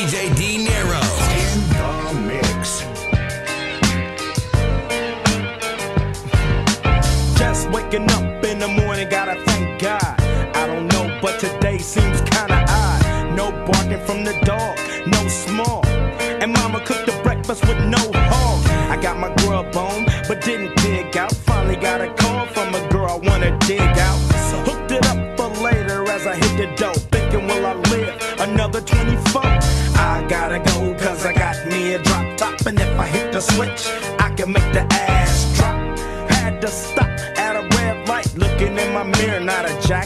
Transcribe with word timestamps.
DJ 0.00 0.34
D. 0.34 0.49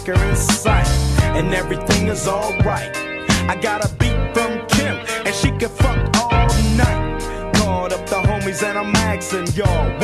slacker 0.05 0.23
in 0.25 0.37
sight, 0.37 0.87
and 1.37 1.55
everything 1.55 2.09
is 2.09 2.29
alright. 2.29 2.95
I 3.49 3.57
got 3.61 3.85
a 3.85 3.95
beat 3.95 4.17
from 4.35 4.67
Kim, 4.69 4.97
and 5.25 5.35
she 5.35 5.51
can 5.51 5.69
fuck 5.69 5.99
all 6.23 6.49
night. 6.77 7.53
Called 7.57 7.93
up 7.93 8.07
the 8.07 8.17
homies, 8.17 8.63
and 8.63 8.79
I'm 8.79 8.95
asking 8.97 9.47
y'all. 9.55 9.99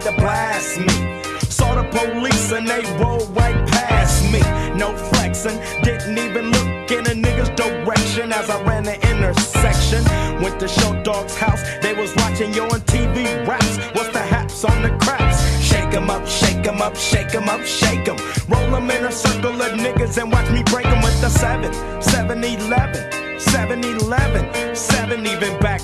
tried 0.00 0.12
to 0.12 0.20
blast 0.20 0.78
me. 0.78 1.22
Saw 1.40 1.74
the 1.74 1.84
police 1.90 2.52
and 2.52 2.66
they 2.66 2.82
rolled 3.02 3.28
right 3.36 3.66
past 3.68 4.24
me. 4.32 4.40
No 4.76 4.96
flexing, 4.96 5.58
didn't 5.82 6.18
even 6.18 6.50
look 6.50 6.90
in 6.90 7.06
a 7.06 7.14
nigga's 7.14 7.50
direction 7.50 8.32
as 8.32 8.50
I 8.50 8.62
ran 8.62 8.84
the 8.84 8.94
intersection. 9.10 10.02
Went 10.42 10.58
to 10.60 10.68
Show 10.68 11.02
Dog's 11.02 11.36
house, 11.36 11.62
they 11.82 11.94
was 11.94 12.14
watching 12.16 12.54
you 12.54 12.62
on 12.62 12.80
TV 12.82 13.46
raps. 13.46 13.76
What's 13.94 14.10
the 14.10 14.20
haps 14.20 14.64
on 14.64 14.82
the 14.82 14.90
craps? 15.04 15.38
Shake 15.62 15.94
'em 15.94 16.10
up, 16.10 16.26
shake 16.26 16.66
'em 16.66 16.80
up, 16.80 16.96
shake 16.96 17.34
'em 17.34 17.48
up, 17.48 17.64
shake 17.64 18.08
'em. 18.08 18.16
Roll 18.48 18.74
'em 18.74 18.90
in 18.90 19.04
a 19.04 19.12
circle 19.12 19.60
of 19.60 19.72
niggas 19.72 20.16
and 20.18 20.32
watch 20.32 20.48
me 20.50 20.62
break 20.64 20.86
'em 20.86 21.02
with 21.02 21.20
the 21.20 21.30
7, 21.30 21.72
7 22.00 22.42
11, 22.44 23.38
7 23.38 23.84
11, 23.84 24.74
7 24.74 25.26
even 25.26 25.58
back. 25.58 25.80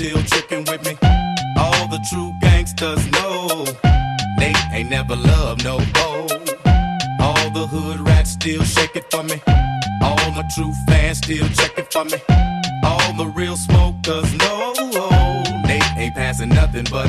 still 0.00 0.22
tricking 0.22 0.64
with 0.64 0.82
me. 0.86 0.96
All 1.58 1.86
the 1.88 2.00
true 2.08 2.32
gangsters 2.40 3.04
know 3.10 3.66
they 4.38 4.54
ain't 4.72 4.88
never 4.88 5.14
loved 5.14 5.62
no 5.62 5.78
hoe. 5.94 6.26
All 7.20 7.50
the 7.50 7.66
hood 7.66 8.00
rats 8.00 8.30
still 8.30 8.62
shaking 8.62 9.02
for 9.10 9.22
me. 9.22 9.38
All 10.02 10.30
my 10.32 10.44
true 10.54 10.72
fans 10.86 11.18
still 11.18 11.46
checking 11.50 11.84
for 11.90 12.04
me. 12.06 12.18
All 12.82 13.12
the 13.12 13.26
real 13.26 13.56
smokers 13.56 14.32
know 14.38 14.72
they 15.66 15.80
ain't 15.98 16.14
passing 16.14 16.48
nothing 16.48 16.86
but 16.90 17.08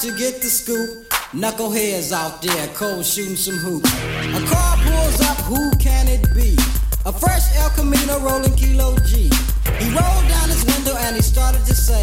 to 0.00 0.10
to 0.10 0.16
get 0.16 0.40
the 0.40 0.48
scoop. 0.48 1.08
Knuckleheads 1.32 2.12
out 2.12 2.40
there, 2.40 2.66
cold 2.68 3.04
shooting 3.04 3.36
some 3.36 3.56
hoops. 3.56 3.92
A 4.32 4.40
car 4.48 4.76
pulls 4.84 5.20
up, 5.20 5.36
who 5.44 5.70
can 5.76 6.08
it 6.08 6.24
be? 6.34 6.56
A 7.04 7.12
fresh 7.12 7.44
El 7.56 7.70
Camino 7.70 8.18
rolling 8.20 8.54
Kilo 8.56 8.96
G. 9.06 9.30
He 9.78 9.86
rolled 9.92 10.26
down 10.28 10.48
his 10.48 10.64
window 10.64 10.96
and 11.04 11.16
he 11.16 11.22
started 11.22 11.64
to 11.66 11.74
say, 11.74 12.02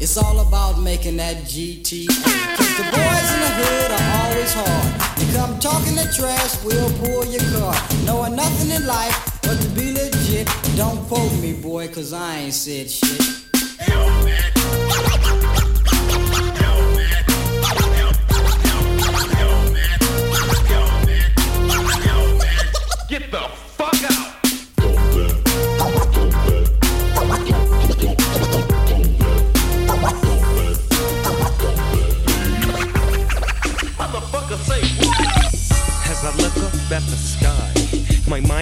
It's 0.00 0.16
all 0.16 0.40
about 0.40 0.80
making 0.80 1.16
that 1.16 1.44
GTA. 1.44 2.08
Cause 2.56 2.74
the 2.76 2.84
boys 2.84 3.28
in 3.34 3.40
the 3.40 3.52
hood 3.60 3.90
are 3.96 4.08
always 4.20 4.52
hard. 4.52 4.88
You 5.20 5.26
come 5.34 5.58
talking 5.58 5.94
the 5.94 6.12
trash, 6.16 6.62
we'll 6.64 6.92
pull 7.00 7.24
your 7.24 7.44
car. 7.56 7.74
Knowing 8.04 8.36
nothing 8.36 8.70
in 8.70 8.86
life 8.86 9.40
but 9.42 9.56
to 9.60 9.68
be 9.70 9.92
legit. 9.92 10.48
Don't 10.76 11.00
quote 11.08 11.32
me, 11.40 11.54
boy, 11.54 11.88
cause 11.88 12.12
I 12.12 12.38
ain't 12.38 12.54
said 12.54 12.90
shit. 12.90 13.38
Get 13.86 14.57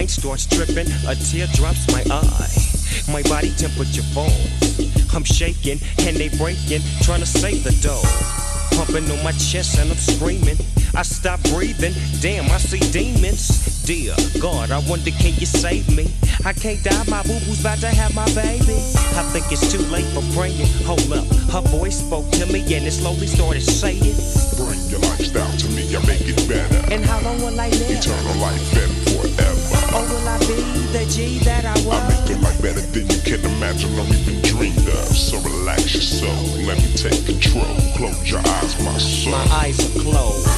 starts 0.09 0.45
tripping, 0.45 0.87
a 1.07 1.15
tear 1.15 1.47
drops 1.53 1.87
my 1.91 2.03
eye. 2.11 2.49
My 3.11 3.21
body 3.23 3.51
temperature 3.51 4.03
falls. 4.13 5.13
I'm 5.13 5.23
shaking 5.23 5.79
and 6.05 6.15
they 6.15 6.29
breaking, 6.37 6.81
trying 7.01 7.19
to 7.19 7.25
save 7.25 7.63
the 7.63 7.71
dough. 7.81 8.03
Pumping 8.77 9.09
on 9.11 9.23
my 9.23 9.31
chest 9.33 9.79
and 9.79 9.89
I'm 9.89 9.97
screaming. 9.97 10.57
I 10.95 11.01
stop 11.01 11.41
breathing, 11.51 11.93
damn, 12.21 12.45
I 12.51 12.57
see 12.57 12.79
demons. 12.91 13.83
Dear 13.83 14.15
God, 14.39 14.71
I 14.71 14.79
wonder 14.89 15.11
can 15.11 15.33
you 15.35 15.45
save 15.45 15.87
me? 15.95 16.11
I 16.45 16.53
can't 16.53 16.83
die, 16.83 17.03
my 17.07 17.23
boo 17.23 17.39
boo's 17.45 17.61
about 17.61 17.79
to 17.79 17.87
have 17.87 18.13
my 18.15 18.25
baby. 18.35 18.77
I 19.15 19.23
think 19.31 19.51
it's 19.51 19.71
too 19.71 19.83
late 19.91 20.07
for 20.13 20.23
praying. 20.35 20.67
Hold 20.85 21.11
up, 21.11 21.25
her 21.51 21.61
voice 21.69 21.99
spoke 21.99 22.29
to 22.31 22.45
me 22.47 22.61
and 22.75 22.85
it 22.85 22.91
slowly 22.91 23.27
started 23.27 23.61
saying. 23.61 24.15
Bring 24.57 24.79
your 24.89 24.99
lifestyle 24.99 25.57
to 25.57 25.69
me, 25.69 25.95
I 25.95 26.05
make 26.05 26.21
it 26.21 26.47
better. 26.47 26.93
And 26.93 27.05
how 27.05 27.19
long 27.21 27.39
will 27.39 27.59
I 27.59 27.69
live? 27.69 27.91
Eternal 27.91 28.35
life 28.41 28.77
and. 28.77 29.06
Or 29.95 30.01
will 30.01 30.27
I 30.27 30.37
be 30.39 30.55
the 30.91 31.05
G 31.09 31.39
that 31.39 31.65
I 31.65 31.73
was? 31.85 32.01
I 32.01 32.19
make 32.19 32.29
your 32.29 32.39
life 32.39 32.61
better 32.61 32.81
than 32.81 33.07
you 33.07 33.21
can 33.21 33.45
imagine 33.45 33.97
or 33.97 34.05
even 34.05 34.41
dreamed 34.41 34.87
of. 34.87 35.07
So 35.15 35.39
relax 35.39 35.93
your 35.93 36.01
soul, 36.01 36.65
let 36.65 36.77
me 36.77 36.93
take 36.93 37.25
control. 37.25 37.65
Close 37.95 38.29
your 38.29 38.39
eyes, 38.39 38.83
my 38.83 38.97
soul. 38.97 39.31
My 39.31 39.45
eyes 39.51 39.79
are 39.79 40.01
closed. 40.01 40.56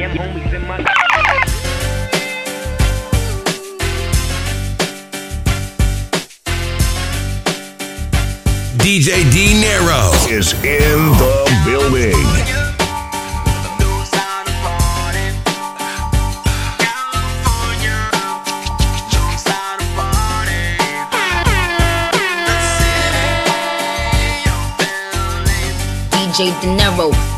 My 0.00 0.08
daddy 0.08 0.18
and 0.18 0.18
my 0.18 0.26
homies 0.26 0.54
in 0.54 0.66
my. 0.66 0.78
DJ 8.78 9.30
D 9.30 9.60
Nero. 9.60 10.10
Is 10.28 10.52
in 10.64 11.00
the 11.18 11.34
building. 11.64 12.12
DJ 26.12 26.58
De 26.60 26.66
Niro. 26.68 27.29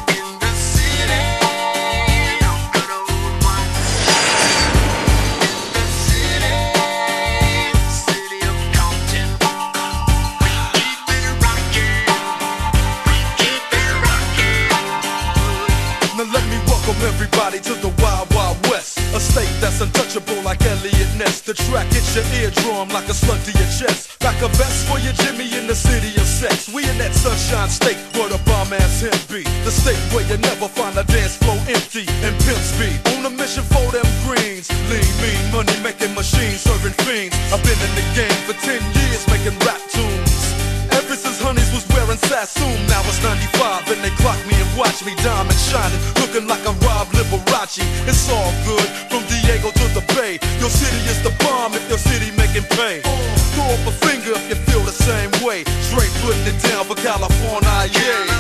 On 33.23 33.31
a 33.31 33.39
mission 33.39 33.63
for 33.71 33.87
them 33.95 34.03
greens. 34.27 34.67
Lean, 34.91 35.07
mean, 35.23 35.39
money 35.55 35.79
making 35.87 36.11
machines 36.11 36.59
serving 36.59 36.91
fiends. 37.07 37.39
I've 37.55 37.63
been 37.63 37.79
in 37.79 37.95
the 37.95 38.03
game 38.19 38.35
for 38.51 38.57
10 38.59 38.83
years 38.99 39.23
making 39.31 39.55
rap 39.63 39.79
tunes. 39.95 40.43
Ever 40.91 41.15
since 41.15 41.39
Honeys 41.39 41.71
was 41.71 41.87
wearing 41.95 42.19
Sassoon, 42.19 42.75
now 42.91 42.99
it's 43.07 43.23
95 43.23 43.95
and 43.95 44.03
they 44.03 44.11
clock 44.19 44.43
me 44.51 44.59
and 44.59 44.67
watch 44.75 45.07
me 45.07 45.15
diamond 45.23 45.55
shining, 45.55 46.03
looking 46.19 46.51
like 46.51 46.67
a 46.67 46.75
Rob 46.83 47.15
Liberace. 47.15 47.87
It's 48.11 48.27
all 48.27 48.51
good 48.67 48.91
from 49.07 49.23
Diego 49.31 49.71
to 49.71 49.87
the 49.95 50.03
Bay. 50.19 50.43
Your 50.59 50.75
city 50.75 50.99
is 51.07 51.23
the 51.23 51.31
bomb 51.47 51.79
if 51.79 51.87
your 51.87 52.03
city 52.03 52.35
making 52.35 52.67
pay. 52.75 53.07
Throw 53.55 53.71
up 53.71 53.87
a 53.87 53.95
finger 54.03 54.35
if 54.35 54.51
you 54.51 54.59
feel 54.67 54.83
the 54.83 54.91
same 54.91 55.31
way. 55.47 55.63
Straight 55.87 56.11
putting 56.27 56.43
it 56.51 56.59
down 56.59 56.91
for 56.91 56.99
California, 56.99 57.87
yeah. 57.87 58.32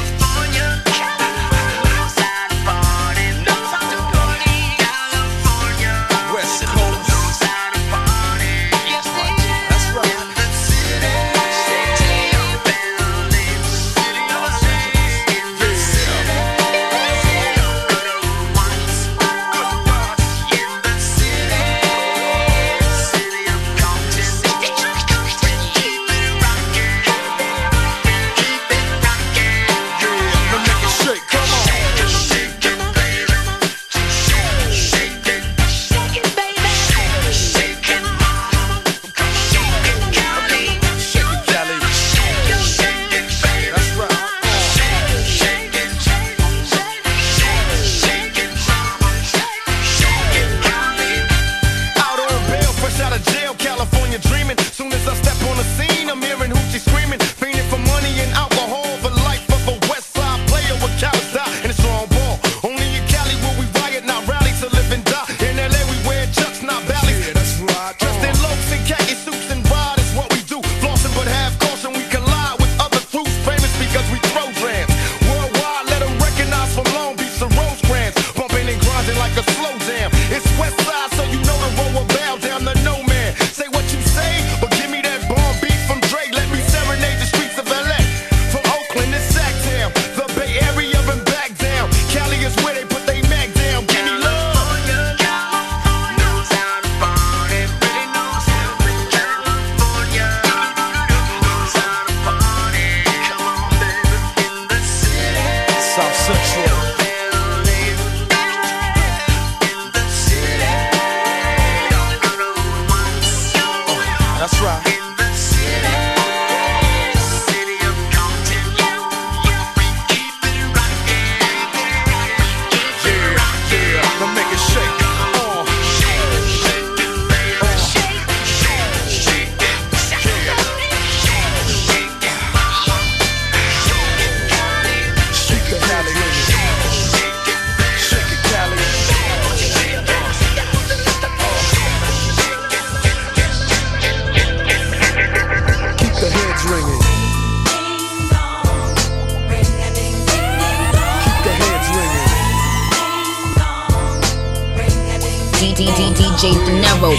DJ 156.43 156.55
Dinero. 156.67 157.15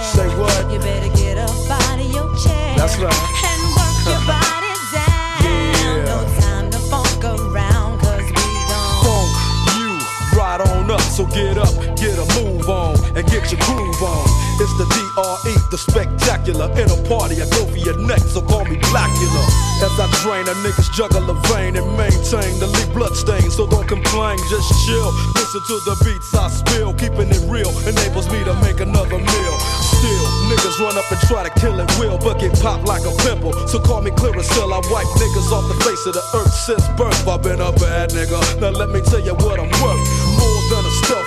Say 0.00 0.28
what? 0.38 0.70
You 0.70 0.78
better 0.78 1.08
get 1.16 1.38
up 1.38 1.50
out 1.68 1.98
of 1.98 2.06
your 2.06 2.32
chair. 2.36 2.76
That's 2.76 2.96
right. 2.98 3.12
And 3.42 3.62
work 3.74 3.98
your 4.06 4.22
body 4.30 4.70
down. 4.94 5.42
Yeah. 5.42 6.04
No 6.04 6.22
time 6.38 6.70
to 6.70 6.78
funk 6.78 7.24
around, 7.24 7.98
cause 7.98 8.22
we 8.22 8.46
gon' 8.70 9.02
Funk 9.02 9.34
you 9.74 10.38
right 10.38 10.60
on 10.60 10.88
up. 10.88 11.00
So 11.00 11.26
get 11.26 11.58
up, 11.58 11.74
get 11.96 12.16
a 12.16 12.26
move 12.44 12.70
on, 12.70 12.94
and 13.16 13.26
get 13.26 13.50
your 13.50 13.60
groove 13.62 14.02
on. 14.04 14.41
It's 14.62 14.78
the 14.78 14.86
DRE, 14.86 15.58
the 15.74 15.76
spectacular. 15.76 16.70
In 16.78 16.86
a 16.86 16.94
party, 17.10 17.42
I 17.42 17.50
go 17.50 17.66
for 17.66 17.82
your 17.82 17.98
neck, 18.06 18.22
so 18.22 18.38
call 18.38 18.62
me 18.62 18.78
Blackula. 18.94 19.42
As 19.82 19.90
I 19.98 20.06
drain 20.22 20.46
a 20.46 20.54
niggas 20.62 20.86
juggle 20.94 21.26
a 21.26 21.34
vein 21.50 21.74
and 21.74 21.82
maintain 21.98 22.54
the 22.62 22.70
lead 22.70 22.94
blood 22.94 23.10
stain. 23.18 23.50
So 23.50 23.66
don't 23.66 23.90
complain, 23.90 24.38
just 24.46 24.70
chill. 24.86 25.10
Listen 25.34 25.66
to 25.66 25.74
the 25.82 25.98
beats 26.06 26.30
I 26.30 26.46
spill, 26.46 26.94
keeping 26.94 27.26
it 27.34 27.42
real 27.50 27.74
enables 27.90 28.30
me 28.30 28.38
to 28.46 28.54
make 28.62 28.78
another 28.78 29.18
meal. 29.18 29.56
Still, 29.98 30.26
niggas 30.46 30.78
run 30.78 30.94
up 30.94 31.10
and 31.10 31.18
try 31.26 31.42
to 31.42 31.50
kill 31.58 31.74
it 31.82 31.90
will, 31.98 32.22
but 32.22 32.38
get 32.38 32.54
popped 32.62 32.86
like 32.86 33.02
a 33.02 33.10
pimple. 33.26 33.50
So 33.66 33.82
call 33.82 33.98
me 33.98 34.14
clear 34.14 34.38
as 34.38 34.46
still. 34.46 34.70
I 34.70 34.78
wipe 34.94 35.10
niggas 35.18 35.50
off 35.50 35.66
the 35.66 35.78
face 35.82 36.06
of 36.06 36.14
the 36.14 36.22
earth 36.38 36.54
since 36.54 36.86
birth. 36.94 37.26
I've 37.26 37.42
been 37.42 37.58
a 37.58 37.74
bad 37.82 38.14
nigga. 38.14 38.38
Now 38.62 38.70
let 38.70 38.94
me 38.94 39.02
tell 39.02 39.18
you 39.18 39.34
what 39.42 39.58
I'm 39.58 39.74
worth. 39.82 40.21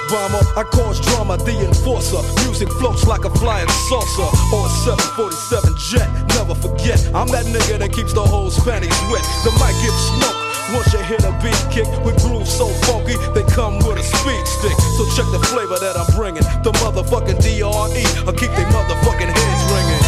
Bomber, 0.10 0.44
I 0.56 0.64
cause 0.64 1.00
drama, 1.02 1.38
the 1.38 1.56
enforcer. 1.66 2.22
Music 2.46 2.70
floats 2.80 3.06
like 3.06 3.26
a 3.26 3.30
flying 3.42 3.70
saucer 3.90 4.30
or 4.54 4.68
a 4.68 4.72
747 5.16 5.76
jet. 5.78 6.08
Never 6.36 6.56
forget, 6.56 7.00
I'm 7.14 7.28
that 7.30 7.46
nigga 7.46 7.80
that 7.80 7.92
keeps 7.94 8.14
the 8.14 8.24
whole 8.24 8.50
Spanish 8.50 8.96
wet. 9.12 9.24
The 9.44 9.52
mic 9.62 9.76
gets 9.82 10.02
smoked. 10.16 10.46
Once 10.74 10.92
you 10.94 11.02
hit 11.06 11.24
a 11.24 11.32
beat 11.44 11.62
kick 11.70 11.88
with 12.04 12.18
grooves 12.24 12.50
so 12.50 12.68
funky, 12.90 13.16
they 13.34 13.44
come 13.54 13.78
with 13.86 14.02
a 14.02 14.04
speed 14.04 14.46
stick. 14.48 14.78
So 14.98 15.06
check 15.14 15.28
the 15.32 15.42
flavor 15.54 15.78
that 15.78 15.96
I'm 15.98 16.10
bringing. 16.16 16.44
The 16.66 16.72
motherfucking 16.82 17.40
DRE, 17.42 17.66
I'll 18.26 18.34
keep 18.34 18.52
they 18.58 18.66
motherfucking 18.74 19.30
heads 19.30 19.64
ringing. 19.72 20.05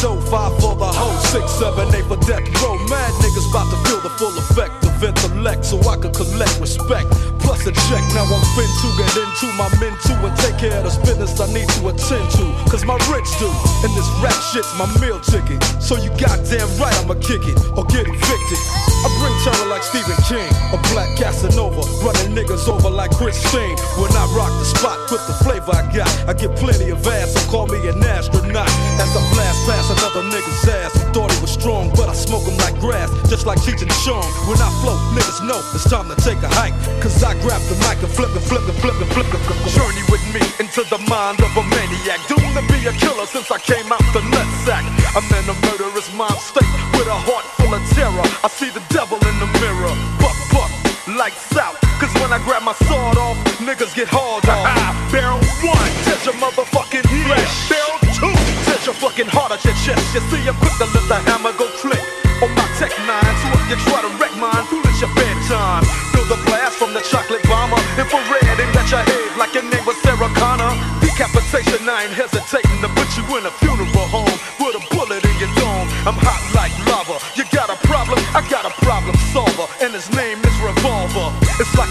Dough, 0.00 0.20
five 0.30 0.52
for 0.60 0.74
the 0.74 0.86
hoe, 0.86 1.14
six, 1.30 1.50
seven, 1.58 1.88
eight 1.94 2.06
for 2.06 2.18
death 2.26 2.44
row. 2.62 2.78
Mad 2.90 3.12
niggas 3.22 3.48
about 3.50 3.68
to 3.70 3.78
feel 3.86 4.00
the 4.00 4.10
full 4.18 4.34
effect 4.38 4.72
of 4.86 5.02
intellect, 5.02 5.64
so 5.64 5.78
I 5.88 5.96
can 5.96 6.12
collect 6.12 6.58
respect. 6.60 7.10
Plus 7.40 7.66
a 7.66 7.72
check, 7.88 8.02
now 8.14 8.26
I'm 8.26 8.44
fin 8.54 8.68
to 8.68 8.88
get 8.98 9.12
into 9.16 9.46
my 9.56 9.68
men 9.80 9.94
too 10.04 10.18
and 10.26 10.34
take 10.38 10.58
care 10.58 10.78
of 10.78 10.84
the 10.84 10.94
business 11.06 11.40
I 11.40 11.46
need 11.52 11.68
to 11.78 11.88
attend 11.88 12.26
to. 12.38 12.44
Cause 12.70 12.84
my 12.84 12.98
rich 13.10 13.30
do, 13.38 13.48
and 13.84 13.90
this 13.94 14.08
rap 14.22 14.38
shit's 14.50 14.70
my 14.78 14.86
meal 15.00 15.20
ticket. 15.20 15.62
So 15.82 15.96
you 15.96 16.10
goddamn 16.18 16.68
right 16.78 16.94
I'ma 17.00 17.14
kick 17.20 17.46
it 17.46 17.58
or 17.76 17.84
get 17.86 18.06
evicted. 18.06 18.87
I 18.98 19.08
bring 19.22 19.34
terror 19.46 19.70
like 19.70 19.86
Stephen 19.86 20.18
King, 20.26 20.50
a 20.74 20.78
black 20.90 21.14
Casanova, 21.14 21.86
running 22.02 22.34
niggas 22.34 22.66
over 22.66 22.90
like 22.90 23.14
Christine. 23.14 23.78
When 23.94 24.10
I 24.10 24.26
rock 24.34 24.50
the 24.58 24.66
spot 24.66 24.98
with 25.10 25.22
the 25.30 25.38
flavor 25.46 25.70
I 25.70 25.86
got, 25.94 26.10
I 26.26 26.34
get 26.34 26.56
plenty 26.58 26.90
of 26.90 27.06
ass, 27.06 27.30
so 27.30 27.40
call 27.50 27.66
me 27.70 27.78
an 27.86 28.02
astronaut. 28.02 28.66
As 28.98 29.10
I 29.14 29.22
blast 29.30 29.58
past 29.70 29.86
another 29.94 30.26
nigga's 30.26 30.66
ass, 30.66 30.90
thought 31.14 31.30
he 31.30 31.38
was 31.38 31.54
strong, 31.54 31.94
but 31.94 32.10
I 32.10 32.14
smoke 32.14 32.42
him 32.42 32.58
like 32.58 32.74
grass, 32.82 33.06
just 33.30 33.46
like 33.46 33.62
Cheech 33.62 33.82
and 33.86 33.94
Chong. 34.02 34.26
When 34.50 34.58
I 34.58 34.70
flow, 34.82 34.98
niggas 35.14 35.46
know 35.46 35.62
it's 35.70 35.86
time 35.86 36.10
to 36.10 36.18
take 36.18 36.42
a 36.42 36.50
hike, 36.50 36.74
cause 36.98 37.22
I 37.22 37.38
grab 37.38 37.62
the 37.70 37.78
mic 37.86 38.02
and 38.02 38.10
flip 38.10 38.34
and 38.34 38.42
flip 38.42 38.66
and 38.66 38.78
flip 38.82 38.98
and 38.98 39.10
flip 39.14 39.30
and 39.30 39.42
flip. 39.46 39.58
Journey 39.78 40.02
with 40.10 40.24
me 40.34 40.42
into 40.58 40.82
the 40.90 40.98
mind 41.06 41.38
of 41.38 41.54
a 41.54 41.62
maniac, 41.70 42.18
doomed 42.26 42.50
to 42.58 42.66
be 42.66 42.82
a 42.90 42.92
killer 42.98 43.30
since 43.30 43.46
I 43.54 43.62
came 43.62 43.86
out 43.94 44.02
the 44.10 44.26
nutsack. 44.26 44.82
I'm 45.14 45.22
in 45.38 45.46
a 45.46 45.56
murderous 45.70 46.10
mind 46.18 46.42
state 46.42 46.66
with 46.98 47.06
a 47.06 47.14
heart 47.14 47.46
full 47.62 47.70
of 47.70 47.82
terror. 47.94 48.26
I 48.42 48.50
see 48.50 48.70
the 48.74 48.82
devil 48.90 49.18
in 49.28 49.36
the 49.38 49.48
mirror. 49.60 49.92
Buck, 50.20 50.36
buck, 50.52 50.70
lights 51.08 51.56
out. 51.56 51.76
Cause 52.00 52.12
when 52.20 52.32
I 52.32 52.38
grab 52.44 52.62
my 52.62 52.74
sword 52.86 53.16
off, 53.18 53.36
niggas 53.58 53.94
get 53.94 54.08
hauled 54.08 54.46
off. 54.46 54.66
Ah. 54.68 54.92
Barrel 55.10 55.40
one, 55.64 55.92
touch 56.04 56.24
your 56.28 56.36
motherfucking 56.36 57.06
flesh. 57.24 57.68
Barrel 57.68 57.98
two, 58.12 58.34
touch 58.68 58.84
your 58.86 58.94
fucking 58.94 59.28
heart 59.28 59.52
at 59.52 59.64
your 59.64 59.74
chest. 59.84 60.02
You 60.14 60.20
see, 60.30 60.42
I'm 60.46 60.56
quick 60.60 60.76
to 60.78 60.86
let 60.92 61.04
the 61.08 61.18
hammer 61.28 61.52
go 61.56 61.66
click. 61.80 62.02
On 62.38 62.50
my 62.54 62.66
tech 62.78 62.94
nine, 63.02 63.34
so 63.42 63.46
if 63.58 63.66
you 63.66 63.78
try 63.90 63.98
to 63.98 64.10
wreck 64.20 64.30
mine, 64.38 64.62
foolish 64.70 65.00
your 65.02 65.10
bedtime. 65.16 65.82
Feel 66.14 66.26
the 66.30 66.38
blast 66.46 66.78
from 66.78 66.94
the 66.94 67.02
chocolate 67.02 67.42
bomber. 67.50 67.80
Infrared, 67.98 68.58
aim 68.62 68.76
at 68.78 68.86
your 68.92 69.02
head 69.02 69.28
like 69.36 69.54
your 69.54 69.66
name 69.66 69.82
was 69.82 69.98
Sarah 70.06 70.30
Connor. 70.38 70.70
Decapitation, 71.02 71.82
I 71.88 72.06
ain't 72.06 72.14
hesitating 72.14 72.78
to 72.78 72.88
put 72.94 73.10
you 73.18 73.24
in 73.38 73.42
a 73.42 73.50
funeral 73.58 74.06
home 74.06 74.27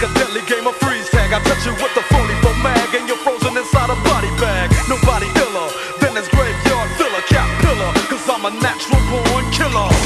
a 0.04 0.14
deadly 0.14 0.42
game 0.46 0.68
of 0.68 0.76
freeze 0.78 1.10
tag. 1.10 1.34
I 1.34 1.42
touch 1.42 1.66
you 1.66 1.74
with 1.74 1.94
the 1.96 2.04
44 2.14 2.54
mag, 2.62 2.94
and 2.94 3.08
you're 3.08 3.18
frozen 3.18 3.58
inside 3.58 3.90
a 3.90 3.98
body 4.06 4.30
bag. 4.38 4.70
Nobody 4.90 5.26
iller 5.42 5.70
than 6.02 6.14
this 6.14 6.28
graveyard 6.30 6.90
filler, 6.98 7.24
cat 7.26 7.50
pillar. 7.62 7.92
Cause 8.10 8.26
I'm 8.30 8.46
a 8.46 8.52
natural 8.62 9.02
born 9.10 9.46
killer. 9.52 9.97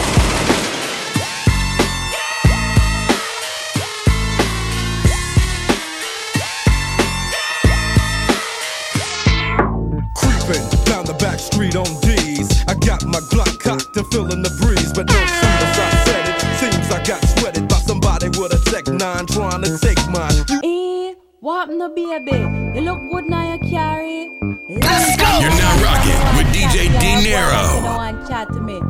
What 21.81 21.97
happened 21.97 22.27
to 22.27 22.31
baby? 22.31 22.79
You 22.79 22.81
look 22.85 23.09
good 23.09 23.29
now, 23.29 23.53
you 23.53 23.59
carry. 23.69 24.29
Let's 24.69 25.17
go! 25.17 25.39
You're 25.41 25.49
now 25.49 25.81
rocking 25.81 26.21
with 26.37 26.47
DJ 26.53 26.85
You 26.85 26.99
Dinero. 26.99 27.81
don't 27.81 27.83
want 27.83 28.27
chat 28.27 28.53
to 28.53 28.61
me. 28.61 28.81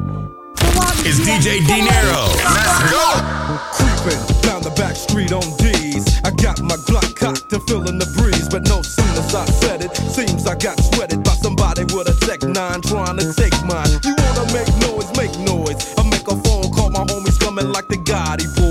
It's 1.03 1.19
DJ 1.19 1.65
Dinero. 1.67 2.27
Let's 2.43 2.91
go! 2.91 3.31
creeping 3.73 4.41
down 4.41 4.61
the 4.61 4.73
back 4.75 4.95
street 4.95 5.31
on 5.31 5.43
D's. 5.57 6.19
I 6.23 6.31
got 6.31 6.61
my 6.61 6.75
Glock 6.87 7.15
cocked 7.15 7.51
and 7.53 7.63
feeling 7.63 7.97
the 7.97 8.07
breeze, 8.17 8.47
but 8.49 8.67
no 8.67 8.81
soon 8.81 9.09
as 9.17 9.33
I 9.35 9.45
said 9.45 9.83
it, 9.83 9.95
seems 9.95 10.45
I 10.47 10.55
got 10.55 10.79
sweated 10.79 11.23
by 11.23 11.31
somebody 11.31 11.83
with 11.85 12.07
a 12.09 12.15
Tech 12.25 12.43
9 12.43 12.81
trying 12.81 13.17
to 13.17 13.33
take 13.33 13.55
mine. 13.63 13.87
You 14.03 14.15
wanna 14.15 14.51
make 14.53 14.71
noise, 14.83 15.09
make 15.17 15.35
noise. 15.39 15.93
I 15.97 16.03
make 16.09 16.27
a 16.27 16.35
phone 16.43 16.71
call, 16.71 16.89
my 16.91 17.05
homies 17.05 17.39
coming 17.39 17.71
like 17.71 17.87
the 17.87 17.97
Gotti 17.97 18.47
boys. 18.55 18.70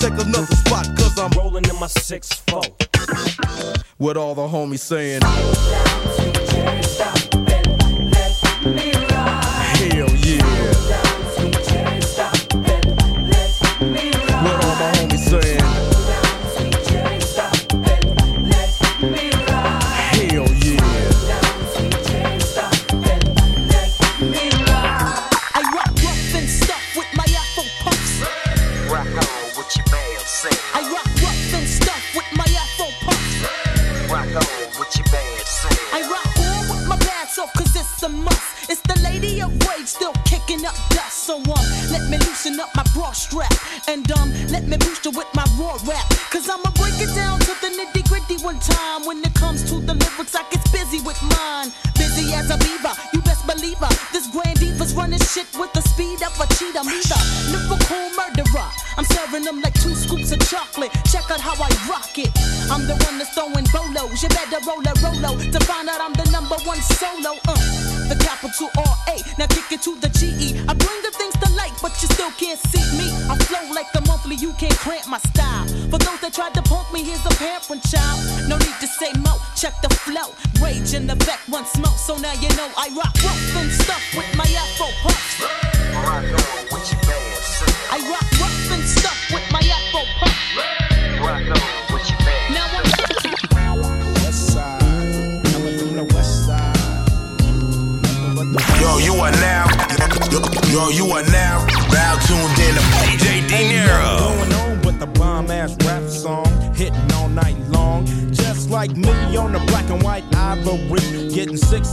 take 0.00 0.14
another 0.14 0.56
spot. 0.56 0.86
Cause 0.96 1.18
I'm 1.18 1.30
Rolling 1.32 1.66
in 1.66 1.78
my 1.78 1.86
6-4. 1.86 3.84
with 3.98 4.16
all 4.16 4.34
the 4.34 4.48
homies 4.48 4.80
saying, 4.80 5.20
Hell 5.22 7.29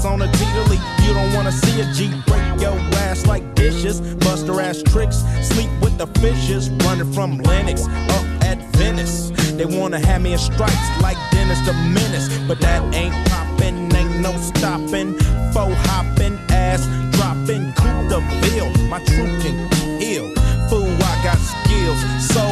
on 0.07 0.21
a 0.21 0.31
T-Delete. 0.31 0.79
You 1.05 1.13
don't 1.13 1.33
wanna 1.33 1.51
see 1.51 1.81
a 1.81 1.85
G 1.93 2.09
break 2.25 2.61
your 2.61 2.77
ass 3.05 3.25
like 3.27 3.43
dishes, 3.55 3.99
bust 4.25 4.47
her 4.47 4.59
ass 4.61 4.81
tricks, 4.81 5.17
sleep 5.41 5.69
with 5.81 5.97
the 5.97 6.07
fishes, 6.21 6.69
running 6.85 7.11
from 7.13 7.37
Lennox 7.39 7.85
up 8.15 8.25
at 8.43 8.57
Venice. 8.77 9.31
They 9.57 9.65
wanna 9.65 9.99
have 9.99 10.21
me 10.21 10.33
in 10.33 10.39
stripes 10.39 11.01
like 11.01 11.17
Dennis 11.31 11.59
the 11.65 11.73
Menace, 11.73 12.29
but 12.47 12.59
that 12.61 12.81
ain't 12.95 13.15
poppin', 13.29 13.95
ain't 13.95 14.19
no 14.21 14.31
stopping. 14.37 15.13
Faux 15.53 15.75
hoppin', 15.87 16.39
ass 16.49 16.85
dropping, 17.15 17.73
coup 17.73 18.07
de 18.09 18.19
ville. 18.41 18.71
My 18.87 18.99
truth 18.99 19.43
can 19.43 19.57
heal. 19.99 20.33
Fool, 20.69 20.89
I 21.11 21.13
got 21.23 21.39
skills. 21.53 21.99
So 22.33 22.43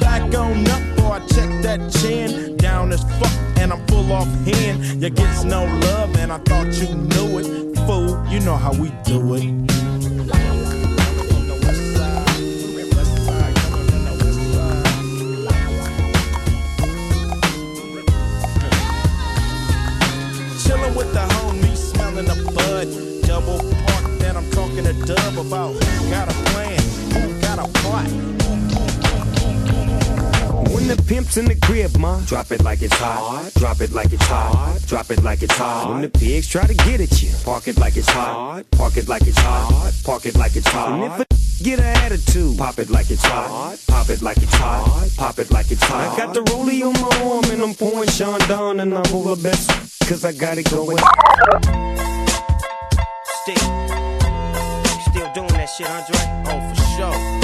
back 0.00 0.22
on 0.34 0.66
up, 0.68 0.82
boy, 0.96 1.20
check 1.34 1.50
that 1.62 1.80
chin. 1.92 2.43
Down 4.04 4.12
as 4.12 4.12
fuck, 4.12 4.12
and 4.12 4.12
I'm 4.12 4.12
full 4.12 4.12
off 4.12 4.28
hand. 4.46 5.02
You 5.02 5.10
gets 5.10 5.44
no 5.44 5.64
love, 5.64 6.16
and 6.16 6.32
I 6.32 6.38
thought 6.38 6.72
you 6.74 6.94
knew 6.94 7.38
it. 7.38 7.76
Fool, 7.86 8.26
you 8.28 8.40
know 8.40 8.56
how 8.56 8.72
we 8.72 8.90
do 9.04 9.34
it. 9.34 9.64
With 20.94 21.12
the 21.12 21.20
homies, 21.20 21.76
smelling 21.76 22.26
the 22.26 22.34
bud. 22.54 22.88
Double 23.26 23.58
park, 23.58 24.04
then 24.20 24.36
I'm 24.36 24.48
talking 24.50 24.84
to 24.84 24.92
Dub 24.92 25.38
about 25.38 25.74
got 26.08 26.28
a 26.28 26.34
plan, 26.52 26.80
who 27.12 27.40
got 27.40 27.58
a 27.58 27.66
plot. 27.80 28.43
When 30.74 30.88
the 30.88 31.00
pimp's 31.06 31.36
in 31.36 31.44
the 31.44 31.54
crib, 31.54 31.96
ma, 31.98 32.18
drop 32.26 32.50
it 32.50 32.64
like 32.64 32.82
it's 32.82 32.96
hot. 32.96 33.52
Drop 33.54 33.80
it 33.80 33.92
like 33.92 34.12
it's 34.12 34.26
hot. 34.26 34.80
Drop 34.86 35.08
it 35.12 35.22
like 35.22 35.40
it's 35.40 35.54
hot. 35.56 35.88
When 35.88 36.02
the 36.02 36.08
pigs 36.08 36.48
try 36.48 36.66
to 36.66 36.74
get 36.74 37.00
at 37.00 37.22
you, 37.22 37.30
park 37.44 37.68
it 37.68 37.78
like 37.78 37.96
it's 37.96 38.10
hot. 38.10 38.64
Park 38.72 38.96
it 38.96 39.06
like 39.06 39.22
it's 39.22 39.38
hot. 39.38 39.92
Park 40.04 40.26
it 40.26 40.34
like 40.36 40.56
it's 40.56 40.66
hot. 40.66 40.90
And 40.90 41.04
if 41.04 41.20
a 41.20 41.62
get 41.62 41.78
an 41.78 41.96
attitude, 41.98 42.58
pop 42.58 42.80
it 42.80 42.90
like 42.90 43.08
it's 43.08 43.24
hot. 43.24 43.78
Pop 43.86 44.10
it 44.10 44.20
like 44.20 44.38
it's 44.38 44.54
hot. 44.54 45.10
Pop 45.16 45.38
it 45.38 45.52
like 45.52 45.70
it's 45.70 45.84
hot. 45.84 46.12
I 46.12 46.16
got 46.16 46.34
the 46.34 46.40
rollie 46.40 46.82
on 46.82 46.92
my 47.00 47.32
arm 47.32 47.44
and 47.52 47.62
I'm 47.62 47.74
pouring 47.74 48.08
Sean 48.08 48.40
down 48.48 48.80
and 48.80 48.92
I'm 48.92 49.14
over 49.14 49.40
best 49.40 49.70
cause 50.08 50.24
I 50.24 50.32
got 50.32 50.58
it 50.58 50.68
going. 50.72 50.98
Still, 53.42 53.64
still 55.06 55.32
doing 55.34 55.54
that 55.54 55.70
shit, 55.76 55.88
Andre? 55.88 56.18
Oh, 56.46 56.74
for 56.74 56.82
sure. 56.96 57.43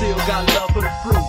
still 0.00 0.16
got 0.26 0.48
love 0.54 0.70
for 0.70 0.80
the 0.80 0.90
fruit. 1.02 1.26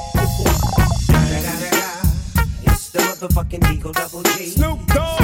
It's 2.63 2.89
the 2.89 2.99
motherfucking 2.99 3.73
Eagle 3.73 3.91
Double 3.91 4.23
G. 4.23 4.45
Snoop 4.45 4.79
Dogg. 4.87 5.19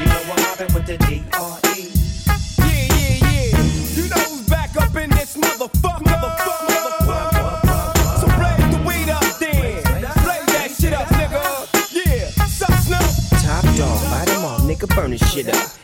You 0.00 0.06
know 0.08 0.22
I'm 0.32 0.40
mobbing 0.40 0.72
with 0.72 0.86
the 0.86 0.96
D.R.E. 1.04 1.92
Yeah, 2.58 2.88
yeah, 2.88 3.20
yeah. 3.20 3.96
You 3.96 4.08
know 4.08 4.24
who's 4.32 4.48
back 4.48 4.74
up 4.80 4.96
in 4.96 5.10
this 5.10 5.36
motherfucker. 5.36 6.08
Motherfucker, 6.08 6.72
motherfucker. 6.72 8.20
So 8.20 8.26
blaze 8.38 8.68
the 8.72 8.80
weed 8.88 9.10
up 9.10 9.28
then. 9.38 9.82
Blaze 10.24 10.48
that 10.56 10.70
shit 10.80 10.94
up, 10.94 11.08
nigga. 11.08 11.44
Yeah. 11.92 12.30
Snoop? 12.80 13.08
Top 13.42 13.64
dog, 13.76 14.26
them 14.26 14.44
all, 14.46 14.58
nigga, 14.60 14.88
burn 14.96 15.10
this 15.10 15.20
shit 15.30 15.48
up. 15.54 15.83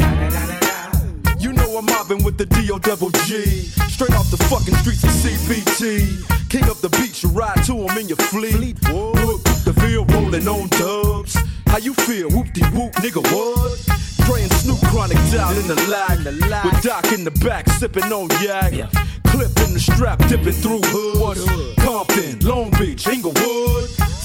I'm 1.81 1.87
mobbing 1.87 2.23
with 2.23 2.37
the 2.37 2.45
D.O. 2.45 2.77
double 2.77 3.09
G. 3.25 3.41
Straight 3.89 4.13
off 4.13 4.29
the 4.29 4.37
fucking 4.37 4.75
streets 4.75 5.03
of 5.03 5.09
CPT. 5.09 6.21
King 6.47 6.69
up 6.69 6.77
the 6.77 6.89
beach, 6.89 7.23
you 7.23 7.29
ride 7.29 7.63
to 7.65 7.73
him 7.73 7.97
in 7.97 8.07
your 8.07 8.17
fleet. 8.29 8.77
Look, 8.83 9.41
the 9.65 9.73
field 9.81 10.13
rolling 10.13 10.47
on 10.47 10.69
dubs. 10.77 11.35
How 11.65 11.79
you 11.79 11.95
feel? 11.95 12.29
Whoop 12.29 12.53
de 12.53 12.63
whoop, 12.77 12.93
nigga, 13.01 13.25
what? 13.33 13.81
Cray 14.27 14.43
and 14.43 14.53
Snoop 14.61 14.77
Chronic 14.91 15.17
down 15.31 15.57
in 15.57 15.65
the 15.65 15.75
lag. 15.89 16.23
With 16.63 16.83
Doc 16.83 17.11
in 17.13 17.23
the 17.23 17.31
back, 17.43 17.67
sipping 17.67 18.13
on 18.13 18.29
yak. 18.45 18.73
Clip 19.25 19.49
in 19.65 19.73
the 19.73 19.79
strap, 19.79 20.19
dipping 20.29 20.53
through 20.53 20.81
hood. 20.83 21.77
Compton, 21.79 22.47
Long 22.47 22.69
Beach, 22.77 23.07
Inglewood. 23.07 23.89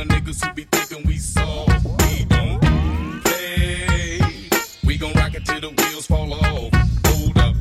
my 0.00 0.06
niggas 0.14 0.42
who 0.42 0.54
be 0.54 0.64
thinking 0.64 1.06
we 1.06 1.18
we 2.08 2.24
don't 2.24 3.20
play. 3.22 4.20
We 4.82 4.96
gon' 4.96 5.12
rock 5.12 5.34
it 5.34 5.44
till 5.44 5.60
the 5.60 5.68
wheels 5.68 6.06
fall 6.06 6.32
off. 6.32 6.72
Hold 7.06 7.38
up. 7.38 7.56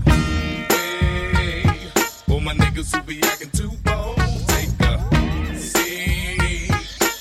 My 2.41 2.53
niggas 2.55 2.95
who 2.95 3.03
be 3.03 3.21
acting 3.23 3.51
too 3.51 3.71
bold, 3.83 4.17
take 4.47 4.69
a 4.79 5.57
seat. 5.57 6.71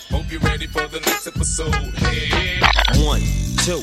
Hope 0.09 0.31
you're 0.31 0.41
ready 0.41 0.67
for 0.69 0.87
the 0.87 1.01
next 1.01 1.27
episode. 1.27 1.75
Hey. 1.97 2.61
One, 3.05 3.21
two, 3.65 3.83